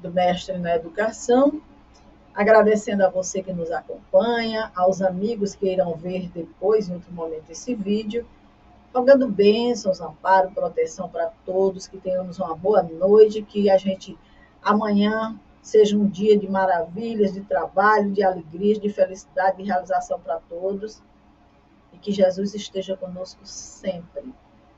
do 0.00 0.10
Mestre 0.10 0.58
na 0.58 0.76
Educação, 0.76 1.60
agradecendo 2.34 3.04
a 3.04 3.08
você 3.08 3.42
que 3.42 3.52
nos 3.52 3.70
acompanha, 3.70 4.70
aos 4.74 5.00
amigos 5.00 5.54
que 5.54 5.72
irão 5.72 5.94
ver 5.94 6.30
depois, 6.30 6.88
em 6.88 6.94
outro 6.94 7.12
momento, 7.12 7.50
esse 7.50 7.74
vídeo 7.74 8.26
rogando 8.94 9.28
bênçãos, 9.28 10.00
amparo, 10.00 10.50
proteção 10.50 11.08
para 11.08 11.32
todos, 11.46 11.86
que 11.86 11.96
tenhamos 11.98 12.38
uma 12.38 12.54
boa 12.54 12.82
noite, 12.82 13.42
que 13.42 13.70
a 13.70 13.78
gente 13.78 14.18
amanhã 14.62 15.38
seja 15.62 15.96
um 15.96 16.08
dia 16.08 16.36
de 16.36 16.50
maravilhas, 16.50 17.32
de 17.32 17.40
trabalho, 17.40 18.10
de 18.10 18.22
alegrias, 18.22 18.80
de 18.80 18.90
felicidade, 18.90 19.58
de 19.58 19.62
realização 19.62 20.20
para 20.20 20.40
todos. 20.40 21.00
E 21.92 21.98
que 21.98 22.10
Jesus 22.10 22.54
esteja 22.54 22.96
conosco 22.96 23.40
sempre. 23.44 24.34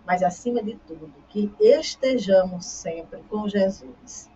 Mas, 0.07 0.23
acima 0.23 0.62
de 0.62 0.77
tudo, 0.87 1.11
que 1.31 1.51
estejamos 1.59 2.66
sempre 2.66 3.23
com 3.31 3.49
Jesus. 3.49 4.31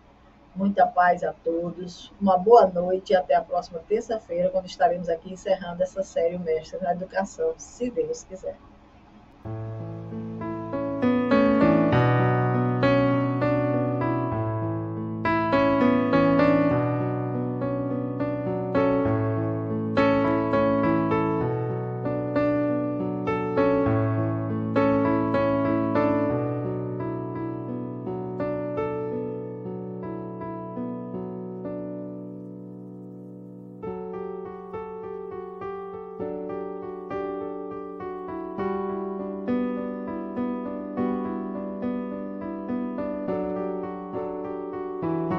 Muita 0.55 0.87
paz 0.87 1.23
a 1.23 1.31
todos, 1.31 2.11
uma 2.19 2.35
boa 2.35 2.65
noite 2.65 3.13
e 3.13 3.15
até 3.15 3.35
a 3.35 3.41
próxima 3.41 3.79
terça-feira, 3.87 4.49
quando 4.49 4.65
estaremos 4.65 5.07
aqui 5.07 5.31
encerrando 5.31 5.83
essa 5.83 6.01
série 6.01 6.39
Mestre 6.39 6.81
na 6.81 6.93
Educação, 6.93 7.53
se 7.57 7.91
Deus 7.91 8.23
quiser. 8.23 8.57